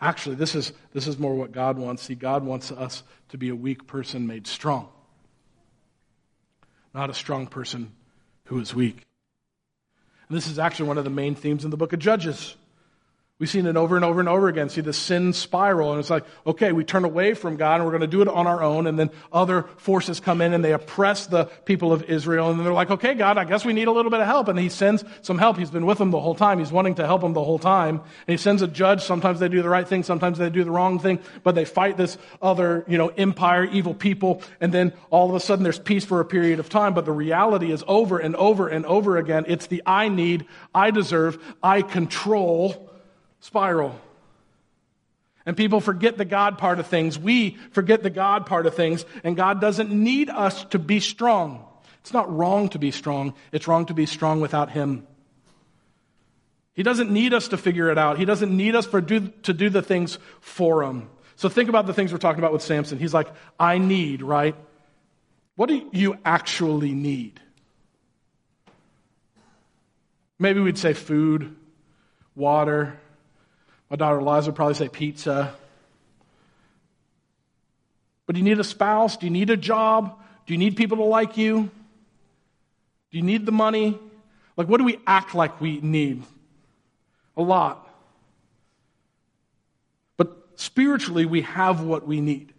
Actually, 0.00 0.36
this 0.36 0.54
is, 0.54 0.72
this 0.92 1.06
is 1.06 1.18
more 1.18 1.34
what 1.34 1.52
God 1.52 1.76
wants. 1.76 2.02
See, 2.02 2.14
God 2.14 2.44
wants 2.44 2.70
us 2.70 3.02
to 3.30 3.38
be 3.38 3.48
a 3.48 3.56
weak 3.56 3.86
person 3.86 4.26
made 4.26 4.46
strong, 4.46 4.88
not 6.94 7.10
a 7.10 7.14
strong 7.14 7.46
person 7.46 7.92
who 8.44 8.60
is 8.60 8.74
weak. 8.74 9.02
And 10.28 10.36
this 10.36 10.46
is 10.46 10.58
actually 10.58 10.88
one 10.88 10.98
of 10.98 11.04
the 11.04 11.10
main 11.10 11.34
themes 11.34 11.64
in 11.64 11.70
the 11.70 11.76
book 11.76 11.92
of 11.92 11.98
Judges. 11.98 12.54
We've 13.40 13.48
seen 13.48 13.66
it 13.66 13.76
over 13.76 13.94
and 13.94 14.04
over 14.04 14.18
and 14.18 14.28
over 14.28 14.48
again. 14.48 14.68
See 14.68 14.80
the 14.80 14.92
sin 14.92 15.32
spiral. 15.32 15.92
And 15.92 16.00
it's 16.00 16.10
like, 16.10 16.24
okay, 16.44 16.72
we 16.72 16.82
turn 16.82 17.04
away 17.04 17.34
from 17.34 17.56
God 17.56 17.76
and 17.76 17.84
we're 17.84 17.92
going 17.92 18.00
to 18.00 18.08
do 18.08 18.20
it 18.20 18.26
on 18.26 18.48
our 18.48 18.64
own. 18.64 18.88
And 18.88 18.98
then 18.98 19.10
other 19.32 19.62
forces 19.76 20.18
come 20.18 20.40
in 20.40 20.54
and 20.54 20.64
they 20.64 20.72
oppress 20.72 21.26
the 21.26 21.44
people 21.44 21.92
of 21.92 22.02
Israel. 22.02 22.50
And 22.50 22.58
then 22.58 22.64
they're 22.64 22.74
like, 22.74 22.90
okay, 22.90 23.14
God, 23.14 23.38
I 23.38 23.44
guess 23.44 23.64
we 23.64 23.74
need 23.74 23.86
a 23.86 23.92
little 23.92 24.10
bit 24.10 24.18
of 24.18 24.26
help. 24.26 24.48
And 24.48 24.58
he 24.58 24.68
sends 24.68 25.04
some 25.22 25.38
help. 25.38 25.56
He's 25.56 25.70
been 25.70 25.86
with 25.86 25.98
them 25.98 26.10
the 26.10 26.18
whole 26.18 26.34
time. 26.34 26.58
He's 26.58 26.72
wanting 26.72 26.96
to 26.96 27.06
help 27.06 27.20
them 27.20 27.32
the 27.32 27.44
whole 27.44 27.60
time. 27.60 27.98
And 27.98 28.26
he 28.26 28.36
sends 28.36 28.60
a 28.60 28.66
judge. 28.66 29.04
Sometimes 29.04 29.38
they 29.38 29.48
do 29.48 29.62
the 29.62 29.68
right 29.68 29.86
thing. 29.86 30.02
Sometimes 30.02 30.38
they 30.38 30.50
do 30.50 30.64
the 30.64 30.72
wrong 30.72 30.98
thing. 30.98 31.20
But 31.44 31.54
they 31.54 31.64
fight 31.64 31.96
this 31.96 32.18
other, 32.42 32.84
you 32.88 32.98
know, 32.98 33.06
empire, 33.06 33.66
evil 33.66 33.94
people. 33.94 34.42
And 34.60 34.74
then 34.74 34.92
all 35.10 35.28
of 35.28 35.36
a 35.36 35.40
sudden 35.40 35.62
there's 35.62 35.78
peace 35.78 36.04
for 36.04 36.18
a 36.18 36.24
period 36.24 36.58
of 36.58 36.68
time. 36.68 36.92
But 36.92 37.04
the 37.04 37.12
reality 37.12 37.70
is 37.70 37.84
over 37.86 38.18
and 38.18 38.34
over 38.34 38.66
and 38.66 38.84
over 38.84 39.16
again. 39.16 39.44
It's 39.46 39.68
the 39.68 39.80
I 39.86 40.08
need, 40.08 40.44
I 40.74 40.90
deserve, 40.90 41.38
I 41.62 41.82
control 41.82 42.87
spiral. 43.40 43.98
And 45.46 45.56
people 45.56 45.80
forget 45.80 46.18
the 46.18 46.24
God 46.24 46.58
part 46.58 46.78
of 46.78 46.86
things. 46.86 47.18
We 47.18 47.56
forget 47.70 48.02
the 48.02 48.10
God 48.10 48.46
part 48.46 48.66
of 48.66 48.74
things, 48.74 49.04
and 49.24 49.36
God 49.36 49.60
doesn't 49.60 49.90
need 49.90 50.28
us 50.28 50.64
to 50.66 50.78
be 50.78 51.00
strong. 51.00 51.64
It's 52.00 52.12
not 52.12 52.34
wrong 52.34 52.68
to 52.70 52.78
be 52.78 52.90
strong, 52.90 53.34
it's 53.52 53.66
wrong 53.66 53.86
to 53.86 53.94
be 53.94 54.06
strong 54.06 54.40
without 54.40 54.70
Him. 54.70 55.06
He 56.74 56.82
doesn't 56.82 57.10
need 57.10 57.34
us 57.34 57.48
to 57.48 57.56
figure 57.56 57.90
it 57.90 57.98
out. 57.98 58.18
He 58.18 58.24
doesn't 58.24 58.56
need 58.56 58.76
us 58.76 58.86
for 58.86 59.00
do, 59.00 59.32
to 59.42 59.52
do 59.52 59.68
the 59.68 59.82
things 59.82 60.18
for 60.40 60.82
Him. 60.82 61.08
So 61.36 61.48
think 61.48 61.68
about 61.68 61.86
the 61.86 61.94
things 61.94 62.12
we're 62.12 62.18
talking 62.18 62.40
about 62.40 62.52
with 62.52 62.62
Samson. 62.62 62.98
He's 62.98 63.14
like, 63.14 63.28
I 63.58 63.78
need, 63.78 64.22
right? 64.22 64.54
What 65.56 65.68
do 65.68 65.88
you 65.92 66.18
actually 66.24 66.92
need? 66.92 67.40
Maybe 70.38 70.60
we'd 70.60 70.78
say 70.78 70.92
food, 70.92 71.56
water, 72.36 72.98
my 73.90 73.96
daughter 73.96 74.22
Liza 74.22 74.50
would 74.50 74.56
probably 74.56 74.74
say 74.74 74.88
pizza. 74.88 75.54
But 78.26 78.34
do 78.34 78.40
you 78.40 78.44
need 78.44 78.58
a 78.58 78.64
spouse? 78.64 79.16
Do 79.16 79.26
you 79.26 79.30
need 79.30 79.48
a 79.50 79.56
job? 79.56 80.18
Do 80.46 80.52
you 80.52 80.58
need 80.58 80.76
people 80.76 80.98
to 80.98 81.04
like 81.04 81.36
you? 81.36 81.70
Do 83.10 83.16
you 83.18 83.22
need 83.22 83.46
the 83.46 83.52
money? 83.52 83.98
Like, 84.56 84.68
what 84.68 84.78
do 84.78 84.84
we 84.84 84.98
act 85.06 85.34
like 85.34 85.60
we 85.60 85.80
need? 85.80 86.22
A 87.36 87.42
lot. 87.42 87.88
But 90.16 90.36
spiritually, 90.56 91.24
we 91.24 91.42
have 91.42 91.80
what 91.82 92.06
we 92.06 92.20
need. 92.20 92.52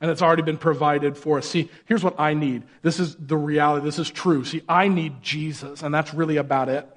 And 0.00 0.10
it's 0.10 0.22
already 0.22 0.42
been 0.42 0.56
provided 0.56 1.18
for 1.18 1.38
us. 1.38 1.46
See, 1.46 1.68
here's 1.86 2.04
what 2.04 2.18
I 2.18 2.34
need. 2.34 2.62
This 2.82 3.00
is 3.00 3.16
the 3.16 3.36
reality. 3.36 3.84
This 3.84 3.98
is 3.98 4.08
true. 4.08 4.44
See, 4.44 4.62
I 4.68 4.88
need 4.88 5.22
Jesus, 5.22 5.82
and 5.82 5.92
that's 5.92 6.14
really 6.14 6.36
about 6.36 6.68
it. 6.68 6.88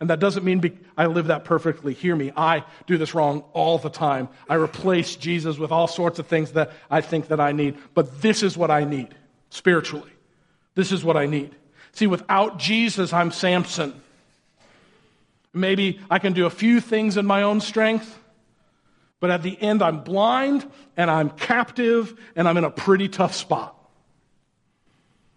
And 0.00 0.10
that 0.10 0.20
doesn't 0.20 0.44
mean 0.44 0.60
be- 0.60 0.78
I 0.96 1.06
live 1.06 1.28
that 1.28 1.44
perfectly. 1.44 1.94
Hear 1.94 2.14
me. 2.14 2.32
I 2.36 2.64
do 2.86 2.98
this 2.98 3.14
wrong 3.14 3.44
all 3.52 3.78
the 3.78 3.90
time. 3.90 4.28
I 4.48 4.54
replace 4.54 5.16
Jesus 5.16 5.58
with 5.58 5.72
all 5.72 5.88
sorts 5.88 6.18
of 6.18 6.26
things 6.26 6.52
that 6.52 6.72
I 6.90 7.00
think 7.00 7.28
that 7.28 7.40
I 7.40 7.52
need. 7.52 7.78
But 7.94 8.20
this 8.20 8.42
is 8.42 8.56
what 8.56 8.70
I 8.70 8.84
need 8.84 9.14
spiritually. 9.50 10.10
This 10.74 10.92
is 10.92 11.02
what 11.02 11.16
I 11.16 11.26
need. 11.26 11.54
See, 11.92 12.06
without 12.06 12.58
Jesus, 12.58 13.12
I'm 13.12 13.32
Samson. 13.32 13.98
Maybe 15.54 15.98
I 16.10 16.18
can 16.18 16.34
do 16.34 16.44
a 16.44 16.50
few 16.50 16.80
things 16.80 17.16
in 17.16 17.24
my 17.24 17.42
own 17.42 17.62
strength, 17.62 18.18
but 19.20 19.30
at 19.30 19.42
the 19.42 19.60
end, 19.62 19.82
I'm 19.82 20.04
blind 20.04 20.70
and 20.98 21.10
I'm 21.10 21.30
captive 21.30 22.14
and 22.36 22.46
I'm 22.46 22.58
in 22.58 22.64
a 22.64 22.70
pretty 22.70 23.08
tough 23.08 23.34
spot. 23.34 23.75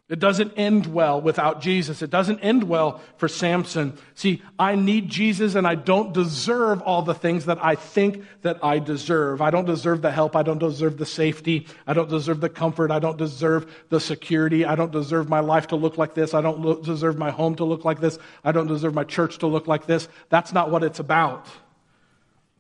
It 0.10 0.18
doesn't 0.18 0.54
end 0.58 0.88
well 0.88 1.22
without 1.22 1.62
Jesus. 1.62 2.02
It 2.02 2.10
doesn't 2.10 2.40
end 2.40 2.64
well 2.64 3.00
for 3.18 3.28
Samson. 3.28 3.96
See, 4.16 4.42
I 4.58 4.74
need 4.74 5.08
Jesus 5.08 5.54
and 5.54 5.68
I 5.68 5.76
don't 5.76 6.14
deserve 6.14 6.82
all 6.82 7.04
the 7.04 7.14
things 7.14 7.46
that 7.46 7.64
I 7.64 7.76
think 7.76 8.24
that 8.42 8.58
I 8.64 8.80
deserve. 8.80 9.40
I 9.40 9.52
don't 9.52 9.66
deserve 9.66 10.02
the 10.02 10.10
help. 10.10 10.36
I 10.36 10.42
don't 10.42 10.58
deserve 10.58 10.98
the 10.98 11.06
safety. 11.06 11.68
I 11.86 11.94
don't 11.94 12.10
deserve 12.10 12.42
the 12.42 12.50
comfort. 12.50 12.90
I 12.90 12.98
don't 12.98 13.20
deserve 13.20 13.72
the 13.90 14.00
security. 14.00 14.66
I 14.66 14.74
don't 14.74 14.92
deserve 14.92 15.30
my 15.30 15.42
life 15.42 15.68
to 15.68 15.76
look 15.76 16.00
like 16.00 16.16
this. 16.16 16.34
I 16.34 16.42
don't 16.42 16.60
look, 16.60 16.84
deserve 16.84 17.20
my 17.20 17.30
home 17.30 17.54
to 17.58 17.64
look 17.64 17.86
like 17.86 18.02
this. 18.02 18.18
I 18.44 18.52
don't 18.52 18.68
deserve 18.68 18.96
my 18.96 19.04
church 19.04 19.38
to 19.40 19.48
look 19.48 19.68
like 19.68 19.86
this. 19.86 20.08
That's 20.30 20.52
not 20.52 20.72
what 20.72 20.84
it's 20.84 21.00
about. 21.00 21.46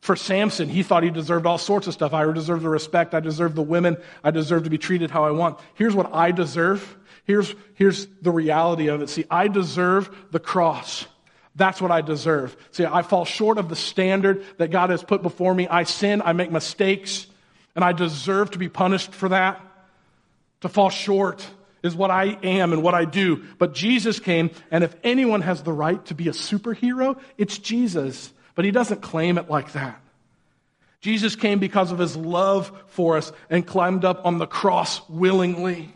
For 0.01 0.15
Samson, 0.15 0.69
he 0.69 0.83
thought 0.83 1.01
he 1.01 1.09
deserved 1.09 1.47
all 1.47 1.57
sorts 1.57 1.87
of 1.87 1.93
stuff. 1.93 2.13
I 2.13 2.31
deserve 2.31 2.61
the 2.61 2.69
respect. 2.69 3.15
I 3.15 3.19
deserve 3.19 3.55
the 3.55 3.63
women. 3.63 3.97
I 4.23 4.29
deserve 4.29 4.65
to 4.65 4.69
be 4.69 4.77
treated 4.77 5.09
how 5.09 5.25
I 5.25 5.31
want. 5.31 5.59
Here's 5.73 5.95
what 5.95 6.13
I 6.13 6.31
deserve. 6.31 6.95
Here's, 7.29 7.53
here's 7.75 8.07
the 8.23 8.31
reality 8.31 8.87
of 8.87 9.03
it. 9.03 9.09
See, 9.11 9.23
I 9.29 9.49
deserve 9.49 10.09
the 10.31 10.39
cross. 10.39 11.05
That's 11.55 11.79
what 11.79 11.91
I 11.91 12.01
deserve. 12.01 12.57
See, 12.71 12.85
I 12.85 13.03
fall 13.03 13.23
short 13.23 13.59
of 13.59 13.69
the 13.69 13.75
standard 13.75 14.43
that 14.57 14.71
God 14.71 14.89
has 14.89 15.03
put 15.03 15.21
before 15.21 15.53
me. 15.53 15.67
I 15.67 15.83
sin, 15.83 16.23
I 16.25 16.33
make 16.33 16.49
mistakes, 16.49 17.27
and 17.75 17.85
I 17.85 17.91
deserve 17.91 18.49
to 18.51 18.57
be 18.57 18.67
punished 18.67 19.13
for 19.13 19.29
that. 19.29 19.61
To 20.61 20.69
fall 20.69 20.89
short 20.89 21.47
is 21.83 21.95
what 21.95 22.09
I 22.09 22.35
am 22.41 22.73
and 22.73 22.81
what 22.81 22.95
I 22.95 23.05
do. 23.05 23.43
But 23.59 23.75
Jesus 23.75 24.19
came, 24.19 24.49
and 24.71 24.83
if 24.83 24.95
anyone 25.03 25.41
has 25.41 25.61
the 25.61 25.71
right 25.71 26.03
to 26.07 26.15
be 26.15 26.29
a 26.29 26.31
superhero, 26.31 27.19
it's 27.37 27.59
Jesus. 27.59 28.33
But 28.55 28.65
he 28.65 28.71
doesn't 28.71 29.03
claim 29.03 29.37
it 29.37 29.51
like 29.51 29.73
that. 29.73 30.01
Jesus 31.01 31.35
came 31.35 31.59
because 31.59 31.91
of 31.91 31.99
his 31.99 32.15
love 32.15 32.71
for 32.87 33.17
us 33.17 33.31
and 33.51 33.67
climbed 33.67 34.03
up 34.03 34.25
on 34.25 34.39
the 34.39 34.47
cross 34.47 35.07
willingly 35.07 35.93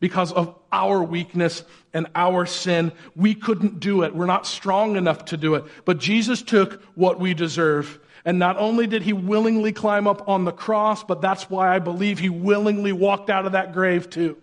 because 0.00 0.32
of 0.32 0.54
our 0.72 1.02
weakness 1.02 1.64
and 1.92 2.06
our 2.14 2.46
sin. 2.46 2.92
We 3.16 3.34
couldn't 3.34 3.80
do 3.80 4.02
it. 4.02 4.14
We're 4.14 4.26
not 4.26 4.46
strong 4.46 4.96
enough 4.96 5.26
to 5.26 5.36
do 5.36 5.54
it. 5.54 5.64
But 5.84 5.98
Jesus 5.98 6.42
took 6.42 6.82
what 6.94 7.18
we 7.18 7.34
deserve. 7.34 7.98
And 8.24 8.38
not 8.38 8.56
only 8.58 8.86
did 8.86 9.02
he 9.02 9.12
willingly 9.12 9.72
climb 9.72 10.06
up 10.06 10.28
on 10.28 10.44
the 10.44 10.52
cross, 10.52 11.02
but 11.02 11.20
that's 11.20 11.48
why 11.48 11.74
I 11.74 11.78
believe 11.78 12.18
he 12.18 12.28
willingly 12.28 12.92
walked 12.92 13.30
out 13.30 13.46
of 13.46 13.52
that 13.52 13.72
grave 13.72 14.10
too. 14.10 14.36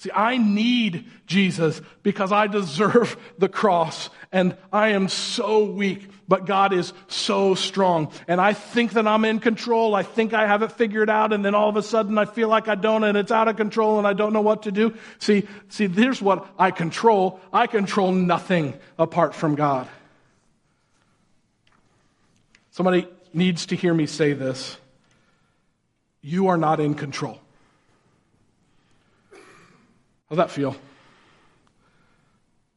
See, 0.00 0.10
I 0.14 0.38
need 0.38 1.04
Jesus 1.26 1.82
because 2.02 2.32
I 2.32 2.46
deserve 2.46 3.18
the 3.36 3.50
cross 3.50 4.08
and 4.32 4.56
I 4.72 4.88
am 4.88 5.10
so 5.10 5.64
weak, 5.64 6.08
but 6.26 6.46
God 6.46 6.72
is 6.72 6.94
so 7.08 7.54
strong. 7.54 8.10
And 8.26 8.40
I 8.40 8.54
think 8.54 8.92
that 8.92 9.06
I'm 9.06 9.26
in 9.26 9.40
control. 9.40 9.94
I 9.94 10.02
think 10.02 10.32
I 10.32 10.46
have 10.46 10.62
it 10.62 10.72
figured 10.72 11.10
out. 11.10 11.34
And 11.34 11.44
then 11.44 11.54
all 11.54 11.68
of 11.68 11.76
a 11.76 11.82
sudden 11.82 12.16
I 12.16 12.24
feel 12.24 12.48
like 12.48 12.66
I 12.66 12.76
don't 12.76 13.04
and 13.04 13.18
it's 13.18 13.30
out 13.30 13.48
of 13.48 13.58
control 13.58 13.98
and 13.98 14.06
I 14.06 14.14
don't 14.14 14.32
know 14.32 14.40
what 14.40 14.62
to 14.62 14.72
do. 14.72 14.94
See, 15.18 15.46
see, 15.68 15.86
here's 15.86 16.22
what 16.22 16.48
I 16.58 16.70
control. 16.70 17.38
I 17.52 17.66
control 17.66 18.10
nothing 18.10 18.80
apart 18.98 19.34
from 19.34 19.54
God. 19.54 19.86
Somebody 22.70 23.06
needs 23.34 23.66
to 23.66 23.76
hear 23.76 23.92
me 23.92 24.06
say 24.06 24.32
this. 24.32 24.78
You 26.22 26.48
are 26.48 26.56
not 26.56 26.80
in 26.80 26.94
control. 26.94 27.38
How's 30.30 30.36
that 30.36 30.50
feel? 30.50 30.76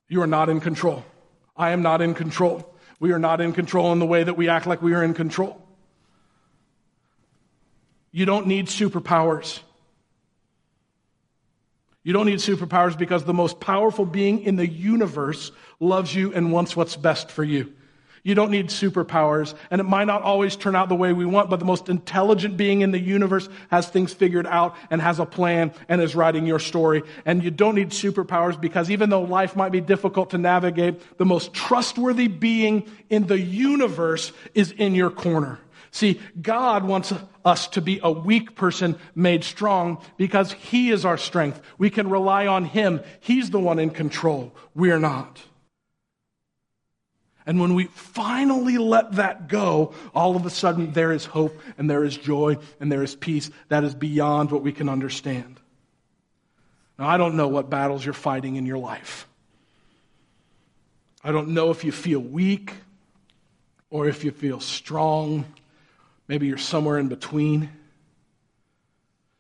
You 0.10 0.22
are 0.24 0.28
not 0.28 0.50
in 0.50 0.60
control. 0.60 1.06
I 1.56 1.70
am 1.70 1.84
not 1.84 2.02
in 2.02 2.16
control. 2.16 2.68
We 3.00 3.12
are 3.12 3.20
not 3.20 3.42
in 3.42 3.54
control 3.54 3.94
in 3.94 4.00
the 4.00 4.06
way 4.08 4.24
that 4.24 4.36
we 4.36 4.50
act 4.50 4.66
like 4.66 4.82
we 4.82 4.96
are 4.96 5.04
in 5.04 5.14
control. 5.14 5.62
You 8.12 8.26
don't 8.26 8.48
need 8.48 8.68
superpowers. 8.68 9.60
You 12.04 12.12
don't 12.12 12.26
need 12.26 12.40
superpowers 12.40 12.98
because 12.98 13.24
the 13.24 13.34
most 13.34 13.60
powerful 13.60 14.06
being 14.06 14.42
in 14.42 14.56
the 14.56 14.68
universe 14.68 15.52
loves 15.80 16.14
you 16.14 16.34
and 16.34 16.52
wants 16.52 16.76
what's 16.76 16.96
best 16.96 17.30
for 17.30 17.44
you. 17.44 17.74
You 18.26 18.36
don't 18.36 18.52
need 18.52 18.70
superpowers, 18.70 19.54
and 19.70 19.82
it 19.82 19.84
might 19.84 20.08
not 20.08 20.22
always 20.22 20.56
turn 20.56 20.78
out 20.78 20.88
the 20.88 20.96
way 20.96 21.12
we 21.12 21.26
want, 21.26 21.50
but 21.50 21.60
the 21.60 21.66
most 21.66 21.90
intelligent 21.90 22.56
being 22.56 22.80
in 22.80 22.92
the 22.92 23.00
universe 23.00 23.50
has 23.70 23.90
things 23.90 24.14
figured 24.14 24.48
out 24.48 24.78
and 24.90 25.02
has 25.02 25.20
a 25.20 25.26
plan 25.26 25.74
and 25.90 26.02
is 26.02 26.16
writing 26.16 26.46
your 26.46 26.60
story. 26.60 27.04
And 27.26 27.44
you 27.44 27.52
don't 27.52 27.76
need 27.76 27.90
superpowers 27.90 28.60
because 28.60 28.90
even 28.90 29.10
though 29.10 29.24
life 29.24 29.58
might 29.58 29.74
be 29.74 29.82
difficult 29.82 30.30
to 30.30 30.38
navigate, 30.38 31.18
the 31.18 31.26
most 31.26 31.54
trustworthy 31.54 32.30
being 32.30 32.90
in 33.10 33.28
the 33.28 33.38
universe 33.38 34.32
is 34.54 34.72
in 34.72 34.96
your 34.96 35.10
corner. 35.10 35.60
See, 35.92 36.22
God 36.42 36.86
wants 36.86 37.14
us 37.44 37.68
to 37.68 37.82
be 37.82 38.00
a 38.02 38.10
weak 38.10 38.56
person 38.56 38.98
made 39.16 39.44
strong 39.44 40.02
because 40.16 40.54
He 40.54 40.92
is 40.92 41.04
our 41.04 41.18
strength. 41.18 41.62
We 41.78 41.90
can 41.90 42.10
rely 42.10 42.48
on 42.48 42.64
Him. 42.64 43.02
He's 43.20 43.50
the 43.50 43.60
one 43.60 43.80
in 43.80 43.90
control. 43.90 44.56
We're 44.74 44.98
not. 44.98 45.42
And 47.46 47.60
when 47.60 47.74
we 47.74 47.86
finally 47.86 48.78
let 48.78 49.14
that 49.14 49.48
go, 49.48 49.94
all 50.16 50.36
of 50.36 50.46
a 50.46 50.50
sudden 50.50 50.94
there 50.94 51.12
is 51.12 51.26
hope 51.26 51.60
and 51.78 51.90
there 51.90 52.04
is 52.04 52.16
joy 52.16 52.58
and 52.80 52.92
there 52.92 53.04
is 53.04 53.16
peace 53.16 53.50
that 53.68 53.84
is 53.84 53.94
beyond 53.94 54.52
what 54.52 54.62
we 54.62 54.72
can 54.72 54.88
understand. 54.88 55.60
Now, 56.98 57.08
I 57.08 57.18
don't 57.18 57.36
know 57.36 57.48
what 57.48 57.70
battles 57.70 58.06
you're 58.06 58.14
fighting 58.14 58.56
in 58.56 58.66
your 58.66 58.78
life. 58.78 59.28
I 61.24 61.32
don't 61.32 61.50
know 61.50 61.72
if 61.72 61.84
you 61.84 61.92
feel 61.92 62.20
weak 62.20 62.74
or 63.90 64.08
if 64.08 64.24
you 64.24 64.32
feel 64.32 64.60
strong. 64.60 65.46
Maybe 66.28 66.48
you're 66.48 66.58
somewhere 66.58 66.98
in 66.98 67.08
between. 67.10 67.70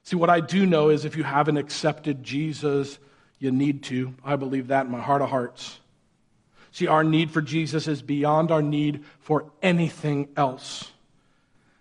See, 0.03 0.15
what 0.17 0.29
I 0.29 0.41
do 0.41 0.65
know 0.65 0.89
is 0.89 1.05
if 1.05 1.15
you 1.15 1.23
haven't 1.23 1.57
accepted 1.57 2.23
Jesus, 2.23 2.99
you 3.39 3.51
need 3.51 3.83
to. 3.83 4.13
I 4.23 4.35
believe 4.35 4.67
that 4.67 4.85
in 4.85 4.91
my 4.91 4.99
heart 4.99 5.21
of 5.21 5.29
hearts. 5.29 5.79
See, 6.73 6.87
our 6.87 7.03
need 7.03 7.29
for 7.29 7.41
Jesus 7.41 7.87
is 7.87 8.01
beyond 8.01 8.49
our 8.51 8.63
need 8.63 9.05
for 9.19 9.45
anything 9.61 10.27
else. 10.35 10.91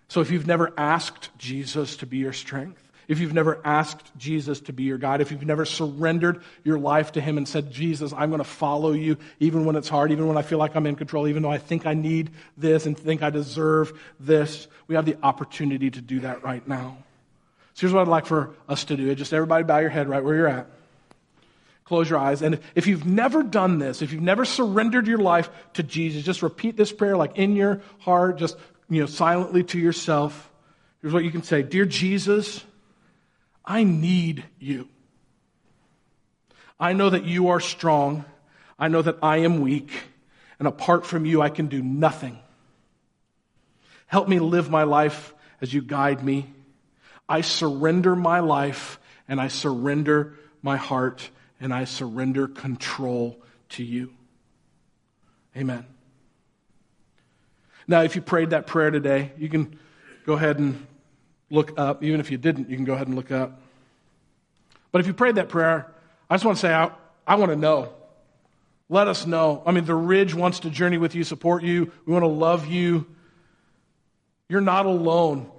So 0.07 0.21
if 0.21 0.29
you've 0.29 0.45
never 0.45 0.71
asked 0.77 1.31
Jesus 1.39 1.97
to 1.97 2.05
be 2.05 2.17
your 2.17 2.31
strength, 2.31 2.79
if 3.07 3.19
you've 3.19 3.33
never 3.33 3.59
asked 3.65 4.15
Jesus 4.17 4.59
to 4.61 4.73
be 4.73 4.83
your 4.83 4.99
God, 4.99 5.19
if 5.19 5.31
you've 5.31 5.47
never 5.47 5.65
surrendered 5.65 6.43
your 6.63 6.77
life 6.77 7.13
to 7.13 7.21
Him 7.21 7.37
and 7.39 7.47
said, 7.47 7.71
Jesus, 7.71 8.13
I'm 8.13 8.29
going 8.29 8.37
to 8.37 8.43
follow 8.43 8.91
you 8.91 9.17
even 9.39 9.65
when 9.65 9.75
it's 9.75 9.89
hard, 9.89 10.11
even 10.11 10.27
when 10.27 10.37
I 10.37 10.43
feel 10.43 10.59
like 10.59 10.75
I'm 10.75 10.85
in 10.85 10.95
control, 10.95 11.27
even 11.27 11.41
though 11.41 11.51
I 11.51 11.57
think 11.57 11.87
I 11.87 11.95
need 11.95 12.29
this 12.55 12.85
and 12.85 12.95
think 12.95 13.23
I 13.23 13.31
deserve 13.31 13.99
this, 14.19 14.67
we 14.87 14.93
have 14.93 15.05
the 15.05 15.17
opportunity 15.23 15.89
to 15.89 16.01
do 16.01 16.19
that 16.19 16.43
right 16.43 16.65
now. 16.67 16.97
So 17.73 17.81
here's 17.81 17.93
what 17.93 18.01
I'd 18.01 18.07
like 18.07 18.27
for 18.27 18.51
us 18.69 18.83
to 18.85 18.95
do. 18.95 19.13
Just 19.15 19.33
everybody 19.33 19.63
bow 19.63 19.79
your 19.79 19.89
head 19.89 20.07
right 20.07 20.23
where 20.23 20.35
you're 20.35 20.47
at. 20.47 20.67
Close 21.93 22.09
your 22.09 22.17
eyes. 22.17 22.41
And 22.41 22.59
if 22.73 22.87
you've 22.87 23.05
never 23.05 23.43
done 23.43 23.77
this, 23.77 24.01
if 24.01 24.11
you've 24.11 24.23
never 24.23 24.45
surrendered 24.45 25.05
your 25.05 25.19
life 25.19 25.51
to 25.73 25.83
Jesus, 25.83 26.23
just 26.23 26.41
repeat 26.41 26.75
this 26.75 26.91
prayer 26.91 27.15
like 27.15 27.37
in 27.37 27.55
your 27.55 27.81
heart, 27.99 28.39
just 28.39 28.57
you 28.89 29.01
know, 29.01 29.05
silently 29.05 29.63
to 29.65 29.77
yourself. 29.77 30.51
Here's 31.03 31.13
what 31.13 31.23
you 31.23 31.29
can 31.29 31.43
say 31.43 31.61
Dear 31.61 31.85
Jesus, 31.85 32.65
I 33.63 33.83
need 33.83 34.43
you. 34.57 34.87
I 36.79 36.93
know 36.93 37.11
that 37.11 37.25
you 37.25 37.49
are 37.49 37.59
strong. 37.59 38.25
I 38.79 38.87
know 38.87 39.03
that 39.03 39.19
I 39.21 39.37
am 39.41 39.61
weak. 39.61 39.91
And 40.57 40.67
apart 40.67 41.05
from 41.05 41.27
you, 41.27 41.43
I 41.43 41.49
can 41.49 41.67
do 41.67 41.83
nothing. 41.83 42.39
Help 44.07 44.27
me 44.27 44.39
live 44.39 44.67
my 44.67 44.81
life 44.81 45.31
as 45.61 45.71
you 45.71 45.83
guide 45.83 46.23
me. 46.23 46.51
I 47.29 47.41
surrender 47.41 48.15
my 48.15 48.39
life 48.39 48.99
and 49.27 49.39
I 49.39 49.49
surrender 49.49 50.33
my 50.63 50.77
heart 50.77 51.29
and 51.63 51.73
I 51.73 51.85
surrender 51.85 52.47
control 52.47 53.39
to 53.69 53.83
you. 53.83 54.13
Amen. 55.55 55.85
Now, 57.87 58.01
if 58.01 58.15
you 58.15 58.21
prayed 58.21 58.49
that 58.49 58.67
prayer 58.67 58.91
today, 58.91 59.31
you 59.37 59.47
can 59.47 59.79
go 60.25 60.33
ahead 60.33 60.59
and 60.59 60.85
look 61.49 61.79
up. 61.79 62.03
Even 62.03 62.19
if 62.19 62.29
you 62.29 62.37
didn't, 62.37 62.69
you 62.69 62.75
can 62.75 62.83
go 62.83 62.93
ahead 62.93 63.07
and 63.07 63.15
look 63.15 63.31
up. 63.31 63.61
But 64.91 64.99
if 64.99 65.07
you 65.07 65.13
prayed 65.13 65.35
that 65.35 65.47
prayer, 65.47 65.89
I 66.29 66.35
just 66.35 66.43
want 66.43 66.57
to 66.57 66.61
say, 66.61 66.73
I, 66.73 66.91
I 67.25 67.35
want 67.35 67.51
to 67.51 67.55
know. 67.55 67.93
Let 68.89 69.07
us 69.07 69.25
know. 69.25 69.63
I 69.65 69.71
mean, 69.71 69.85
the 69.85 69.95
Ridge 69.95 70.33
wants 70.35 70.59
to 70.61 70.69
journey 70.69 70.97
with 70.97 71.15
you, 71.15 71.23
support 71.23 71.63
you. 71.63 71.91
We 72.05 72.11
want 72.11 72.23
to 72.23 72.27
love 72.27 72.67
you. 72.67 73.05
You're 74.49 74.61
not 74.61 74.85
alone. 74.85 75.49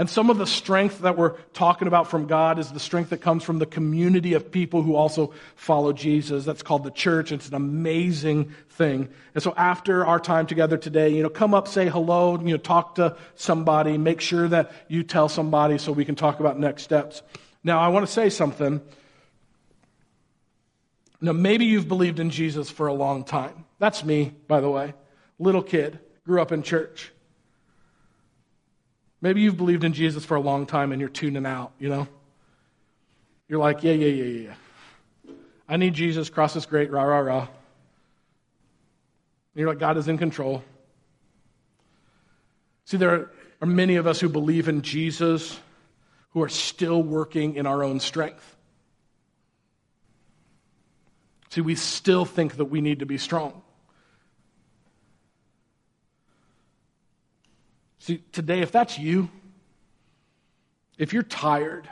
And 0.00 0.08
some 0.08 0.30
of 0.30 0.38
the 0.38 0.46
strength 0.46 1.00
that 1.00 1.18
we're 1.18 1.36
talking 1.52 1.86
about 1.86 2.08
from 2.08 2.26
God 2.26 2.58
is 2.58 2.72
the 2.72 2.80
strength 2.80 3.10
that 3.10 3.20
comes 3.20 3.44
from 3.44 3.58
the 3.58 3.66
community 3.66 4.32
of 4.32 4.50
people 4.50 4.80
who 4.80 4.96
also 4.96 5.34
follow 5.56 5.92
Jesus. 5.92 6.46
That's 6.46 6.62
called 6.62 6.84
the 6.84 6.90
church. 6.90 7.32
It's 7.32 7.48
an 7.48 7.54
amazing 7.54 8.54
thing. 8.70 9.10
And 9.34 9.44
so 9.44 9.52
after 9.58 10.06
our 10.06 10.18
time 10.18 10.46
together 10.46 10.78
today, 10.78 11.10
you 11.10 11.22
know, 11.22 11.28
come 11.28 11.52
up, 11.52 11.68
say 11.68 11.86
hello, 11.86 12.38
you 12.38 12.52
know, 12.52 12.56
talk 12.56 12.94
to 12.94 13.14
somebody, 13.34 13.98
make 13.98 14.22
sure 14.22 14.48
that 14.48 14.72
you 14.88 15.02
tell 15.02 15.28
somebody 15.28 15.76
so 15.76 15.92
we 15.92 16.06
can 16.06 16.14
talk 16.14 16.40
about 16.40 16.58
next 16.58 16.84
steps. 16.84 17.20
Now, 17.62 17.80
I 17.80 17.88
want 17.88 18.06
to 18.06 18.10
say 18.10 18.30
something. 18.30 18.80
Now, 21.20 21.32
maybe 21.32 21.66
you've 21.66 21.88
believed 21.88 22.20
in 22.20 22.30
Jesus 22.30 22.70
for 22.70 22.86
a 22.86 22.94
long 22.94 23.22
time. 23.22 23.66
That's 23.78 24.02
me, 24.02 24.32
by 24.48 24.62
the 24.62 24.70
way. 24.70 24.94
Little 25.38 25.62
kid, 25.62 25.98
grew 26.24 26.40
up 26.40 26.52
in 26.52 26.62
church. 26.62 27.12
Maybe 29.20 29.42
you've 29.42 29.56
believed 29.56 29.84
in 29.84 29.92
Jesus 29.92 30.24
for 30.24 30.36
a 30.36 30.40
long 30.40 30.66
time 30.66 30.92
and 30.92 31.00
you're 31.00 31.10
tuning 31.10 31.44
out, 31.44 31.72
you 31.78 31.88
know? 31.88 32.08
You're 33.48 33.58
like, 33.58 33.82
yeah, 33.82 33.92
yeah, 33.92 34.06
yeah, 34.06 34.48
yeah. 34.48 34.54
I 35.68 35.76
need 35.76 35.94
Jesus, 35.94 36.30
cross 36.30 36.56
is 36.56 36.66
great, 36.66 36.90
rah, 36.90 37.02
rah, 37.02 37.18
rah. 37.18 37.40
And 37.40 37.48
you're 39.54 39.68
like, 39.68 39.78
God 39.78 39.96
is 39.98 40.08
in 40.08 40.18
control. 40.18 40.64
See, 42.86 42.96
there 42.96 43.30
are 43.60 43.66
many 43.66 43.96
of 43.96 44.06
us 44.06 44.20
who 44.20 44.28
believe 44.28 44.68
in 44.68 44.82
Jesus 44.82 45.58
who 46.30 46.42
are 46.42 46.48
still 46.48 47.02
working 47.02 47.56
in 47.56 47.66
our 47.66 47.82
own 47.82 48.00
strength. 48.00 48.56
See, 51.50 51.60
we 51.60 51.74
still 51.74 52.24
think 52.24 52.56
that 52.56 52.66
we 52.66 52.80
need 52.80 53.00
to 53.00 53.06
be 53.06 53.18
strong. 53.18 53.62
See, 58.00 58.22
today, 58.32 58.60
if 58.60 58.72
that's 58.72 58.98
you, 58.98 59.28
if 60.98 61.12
you're 61.12 61.22
tired, 61.22 61.88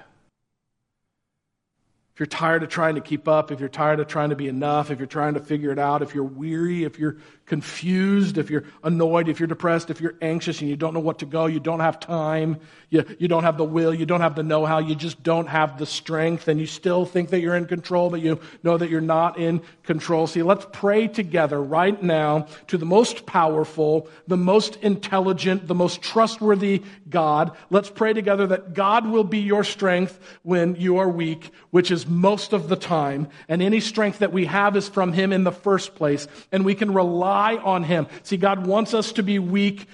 if 2.19 2.21
you're 2.23 2.27
tired 2.27 2.65
of 2.65 2.69
trying 2.69 2.97
to 2.97 3.01
keep 3.01 3.29
up, 3.29 3.53
if 3.53 3.61
you're 3.61 3.69
tired 3.69 4.01
of 4.01 4.09
trying 4.09 4.31
to 4.31 4.35
be 4.35 4.49
enough, 4.49 4.91
if 4.91 4.99
you're 4.99 5.07
trying 5.07 5.35
to 5.35 5.41
figure 5.41 5.71
it 5.71 5.79
out, 5.79 6.03
if 6.03 6.17
you're 6.17 6.25
weary, 6.25 6.83
if 6.83 6.99
you're 6.99 7.19
confused, 7.47 8.39
if 8.39 8.51
you're 8.51 8.65
annoyed, 8.83 9.29
if 9.29 9.39
you're 9.39 9.47
depressed, 9.47 9.89
if 9.89 10.01
you're 10.01 10.17
anxious 10.21 10.61
and 10.61 10.69
you 10.69 10.75
don't 10.75 10.95
know 10.95 11.01
what 11.01 11.21
to 11.21 11.27
go, 11.27 11.47
you 11.47 11.61
don't 11.61 11.79
have 11.79 12.01
time, 12.01 12.59
you, 12.91 13.05
you 13.21 13.29
don't 13.29 13.45
have 13.45 13.57
the 13.57 13.65
will, 13.65 13.95
you 13.95 14.05
don't 14.05 14.21
have 14.21 14.35
the 14.35 14.43
know 14.43 14.67
how, 14.67 14.81
you 14.81 14.97
just 14.97 15.23
don't 15.23 15.47
have 15.47 15.79
the 15.79 15.87
strength, 15.87 16.49
and 16.49 16.59
you 16.59 16.67
still 16.67 17.05
think 17.05 17.31
that 17.31 17.39
you're 17.39 17.55
in 17.55 17.67
control, 17.67 18.11
but 18.11 18.21
you 18.21 18.41
know 18.65 18.77
that 18.77 18.91
you're 18.91 19.01
not 19.01 19.39
in 19.39 19.63
control. 19.85 20.27
See, 20.27 20.43
let's 20.43 20.67
pray 20.73 21.07
together 21.07 21.63
right 21.63 22.03
now 22.03 22.49
to 22.67 22.79
the 22.79 22.85
most 22.85 23.27
powerful, 23.27 24.09
the 24.27 24.37
most 24.37 24.75
intelligent, 24.83 25.69
the 25.69 25.75
most 25.75 26.03
trustworthy 26.03 26.83
God. 27.09 27.57
Let's 27.71 27.91
pray 27.91 28.13
together 28.13 28.49
that 28.49 28.75
God 28.75 29.07
will 29.07 29.25
be 29.25 29.39
your 29.39 29.63
strength 29.63 30.19
when 30.43 30.75
you 30.75 30.99
are 30.99 31.09
weak, 31.09 31.53
which 31.71 31.93
is 31.93 32.08
most 32.09 32.53
of 32.53 32.69
the 32.69 32.77
time. 32.77 33.29
And 33.49 33.63
any 33.63 33.81
strength 33.81 34.21
that 34.21 34.33
we 34.33 34.47
have 34.47 34.77
is 34.77 34.89
from 34.89 35.13
Him 35.13 35.33
in 35.33 35.45
the 35.45 35.53
first 35.53 35.95
place. 35.95 36.27
And 36.53 36.65
we 36.65 36.75
can 36.75 36.93
rely 36.95 37.57
on 37.57 37.85
Him. 37.85 38.07
See, 38.23 38.37
God 38.37 38.67
wants 38.67 38.95
us 38.95 39.13
to 39.13 39.23
be 39.23 39.39
weak 39.39 39.87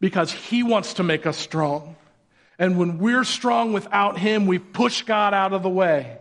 because 0.00 0.32
He 0.32 0.62
wants 0.62 0.94
to 0.94 1.02
make 1.02 1.26
us 1.26 1.36
strong. 1.36 1.96
And 2.58 2.78
when 2.78 2.98
we're 2.98 3.24
strong 3.24 3.72
without 3.72 4.18
Him, 4.18 4.46
we 4.46 4.58
push 4.58 5.02
God 5.02 5.34
out 5.34 5.52
of 5.52 5.62
the 5.62 5.68
way. 5.68 6.18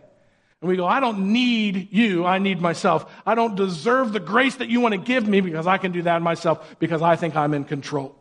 And 0.61 0.69
we 0.69 0.75
go, 0.75 0.87
I 0.87 0.99
don't 0.99 1.31
need 1.31 1.89
you, 1.91 2.25
I 2.25 2.39
need 2.39 2.59
myself. 2.59 3.11
I 3.25 3.35
don't 3.35 3.55
deserve 3.55 4.11
the 4.11 4.19
grace 4.19 4.55
that 4.55 4.69
you 4.69 4.81
want 4.81 4.93
to 4.93 4.97
give 4.97 5.27
me 5.27 5.39
because 5.39 5.67
I 5.67 5.77
can 5.77 5.91
do 5.91 6.01
that 6.03 6.21
myself 6.21 6.77
because 6.79 7.01
I 7.01 7.15
think 7.15 7.35
I'm 7.35 7.53
in 7.53 7.63
control. 7.63 8.16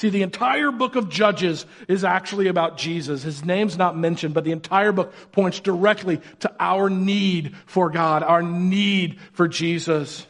See, 0.00 0.08
the 0.08 0.22
entire 0.22 0.70
book 0.70 0.96
of 0.96 1.10
Judges 1.10 1.66
is 1.86 2.04
actually 2.04 2.46
about 2.46 2.78
Jesus. 2.78 3.22
His 3.22 3.44
name's 3.44 3.76
not 3.76 3.98
mentioned, 3.98 4.32
but 4.32 4.44
the 4.44 4.52
entire 4.52 4.92
book 4.92 5.12
points 5.30 5.60
directly 5.60 6.22
to 6.38 6.50
our 6.58 6.88
need 6.88 7.54
for 7.66 7.90
God, 7.90 8.22
our 8.22 8.40
need 8.40 9.20
for 9.32 9.46
Jesus. 9.46 10.26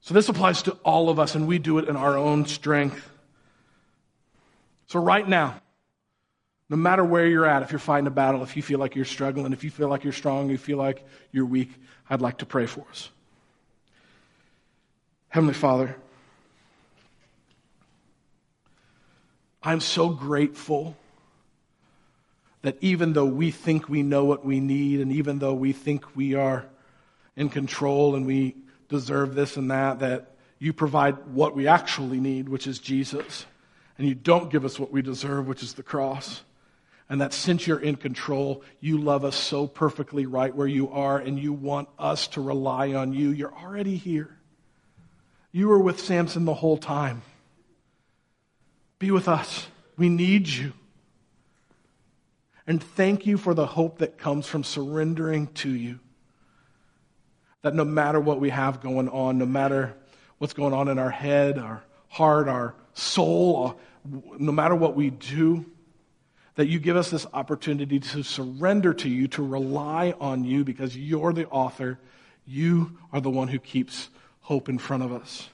So 0.00 0.14
this 0.14 0.30
applies 0.30 0.62
to 0.62 0.72
all 0.86 1.10
of 1.10 1.18
us, 1.18 1.34
and 1.34 1.46
we 1.46 1.58
do 1.58 1.76
it 1.76 1.86
in 1.86 1.96
our 1.96 2.16
own 2.16 2.46
strength. 2.46 3.10
So, 4.86 5.00
right 5.00 5.28
now, 5.28 5.60
no 6.70 6.78
matter 6.78 7.04
where 7.04 7.26
you're 7.26 7.44
at, 7.44 7.62
if 7.62 7.72
you're 7.72 7.78
fighting 7.78 8.06
a 8.06 8.10
battle, 8.10 8.42
if 8.42 8.56
you 8.56 8.62
feel 8.62 8.78
like 8.78 8.96
you're 8.96 9.04
struggling, 9.04 9.52
if 9.52 9.64
you 9.64 9.70
feel 9.70 9.88
like 9.88 10.02
you're 10.02 10.14
strong, 10.14 10.48
you 10.48 10.56
feel 10.56 10.78
like 10.78 11.04
you're 11.30 11.44
weak, 11.44 11.72
I'd 12.08 12.22
like 12.22 12.38
to 12.38 12.46
pray 12.46 12.64
for 12.64 12.86
us. 12.88 13.10
Heavenly 15.28 15.52
Father, 15.52 15.94
I'm 19.64 19.80
so 19.80 20.10
grateful 20.10 20.96
that 22.60 22.76
even 22.80 23.14
though 23.14 23.24
we 23.24 23.50
think 23.50 23.88
we 23.88 24.02
know 24.02 24.24
what 24.24 24.44
we 24.44 24.60
need, 24.60 25.00
and 25.00 25.10
even 25.12 25.38
though 25.38 25.54
we 25.54 25.72
think 25.72 26.14
we 26.14 26.34
are 26.34 26.66
in 27.36 27.48
control 27.48 28.14
and 28.14 28.26
we 28.26 28.56
deserve 28.88 29.34
this 29.34 29.56
and 29.56 29.70
that, 29.70 30.00
that 30.00 30.34
you 30.58 30.72
provide 30.72 31.26
what 31.28 31.56
we 31.56 31.66
actually 31.66 32.20
need, 32.20 32.48
which 32.48 32.66
is 32.66 32.78
Jesus. 32.78 33.46
And 33.98 34.06
you 34.06 34.14
don't 34.14 34.50
give 34.50 34.64
us 34.64 34.78
what 34.78 34.92
we 34.92 35.02
deserve, 35.02 35.46
which 35.46 35.62
is 35.62 35.74
the 35.74 35.82
cross. 35.82 36.42
And 37.08 37.20
that 37.20 37.32
since 37.32 37.66
you're 37.66 37.80
in 37.80 37.96
control, 37.96 38.62
you 38.80 38.98
love 38.98 39.24
us 39.24 39.36
so 39.36 39.66
perfectly 39.66 40.26
right 40.26 40.54
where 40.54 40.66
you 40.66 40.90
are, 40.90 41.18
and 41.18 41.38
you 41.38 41.52
want 41.52 41.88
us 41.98 42.28
to 42.28 42.40
rely 42.40 42.94
on 42.94 43.12
you. 43.12 43.30
You're 43.30 43.54
already 43.54 43.96
here. 43.96 44.36
You 45.52 45.68
were 45.68 45.78
with 45.78 46.00
Samson 46.00 46.44
the 46.44 46.54
whole 46.54 46.78
time. 46.78 47.22
Be 49.04 49.10
with 49.10 49.28
us. 49.28 49.66
We 49.98 50.08
need 50.08 50.48
you. 50.48 50.72
And 52.66 52.82
thank 52.82 53.26
you 53.26 53.36
for 53.36 53.52
the 53.52 53.66
hope 53.66 53.98
that 53.98 54.16
comes 54.16 54.46
from 54.46 54.64
surrendering 54.64 55.48
to 55.56 55.68
you. 55.68 56.00
That 57.60 57.74
no 57.74 57.84
matter 57.84 58.18
what 58.18 58.40
we 58.40 58.48
have 58.48 58.80
going 58.80 59.10
on, 59.10 59.36
no 59.36 59.44
matter 59.44 59.94
what's 60.38 60.54
going 60.54 60.72
on 60.72 60.88
in 60.88 60.98
our 60.98 61.10
head, 61.10 61.58
our 61.58 61.84
heart, 62.08 62.48
our 62.48 62.76
soul, 62.94 63.78
no 64.38 64.52
matter 64.52 64.74
what 64.74 64.96
we 64.96 65.10
do, 65.10 65.66
that 66.54 66.68
you 66.68 66.78
give 66.78 66.96
us 66.96 67.10
this 67.10 67.26
opportunity 67.34 68.00
to 68.00 68.22
surrender 68.22 68.94
to 68.94 69.10
you, 69.10 69.28
to 69.28 69.46
rely 69.46 70.14
on 70.18 70.44
you, 70.44 70.64
because 70.64 70.96
you're 70.96 71.34
the 71.34 71.46
author. 71.48 71.98
You 72.46 72.96
are 73.12 73.20
the 73.20 73.28
one 73.28 73.48
who 73.48 73.58
keeps 73.58 74.08
hope 74.40 74.70
in 74.70 74.78
front 74.78 75.02
of 75.02 75.12
us. 75.12 75.50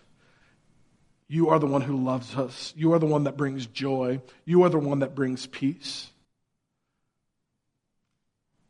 You 1.32 1.50
are 1.50 1.60
the 1.60 1.66
one 1.66 1.82
who 1.82 1.96
loves 1.96 2.36
us. 2.36 2.74
You 2.76 2.92
are 2.92 2.98
the 2.98 3.06
one 3.06 3.22
that 3.22 3.36
brings 3.36 3.64
joy. 3.64 4.20
You 4.44 4.64
are 4.64 4.68
the 4.68 4.80
one 4.80 4.98
that 4.98 5.14
brings 5.14 5.46
peace. 5.46 6.10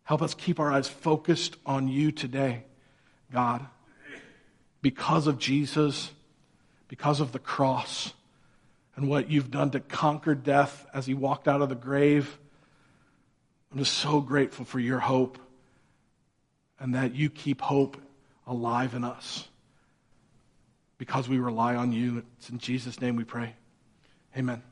Help 0.03 0.21
us 0.21 0.35
keep 0.35 0.61
our 0.61 0.71
eyes 0.71 0.87
focused 0.87 1.57
on 1.65 1.89
you 1.89 2.13
today, 2.13 2.65
God, 3.33 3.67
because 4.83 5.27
of 5.27 5.39
Jesus, 5.39 6.11
because 6.89 7.21
of 7.21 7.33
the 7.33 7.39
cross, 7.39 8.13
and 8.95 9.09
what 9.09 9.31
you've 9.31 9.51
done 9.51 9.71
to 9.71 9.81
conquer 9.81 10.35
death 10.35 10.85
as 10.93 11.07
he 11.07 11.15
walked 11.15 11.49
out 11.49 11.63
of 11.63 11.71
the 11.71 11.75
grave. 11.75 12.39
I'm 13.73 13.79
just 13.79 13.95
so 13.95 14.21
grateful 14.21 14.67
for 14.67 14.79
your 14.79 14.99
hope 14.99 15.39
and 16.79 16.95
that 16.95 17.15
you 17.15 17.31
keep 17.31 17.63
hope 17.63 17.97
alive 18.47 18.93
in 18.93 19.03
us 19.03 19.49
because 21.01 21.31
we 21.31 21.39
rely 21.39 21.75
on 21.77 21.93
you. 21.93 22.23
It's 22.37 22.51
in 22.51 22.59
Jesus' 22.59 23.01
name 23.01 23.17
we 23.17 23.25
pray. 23.25 23.55
Amen. 24.37 24.63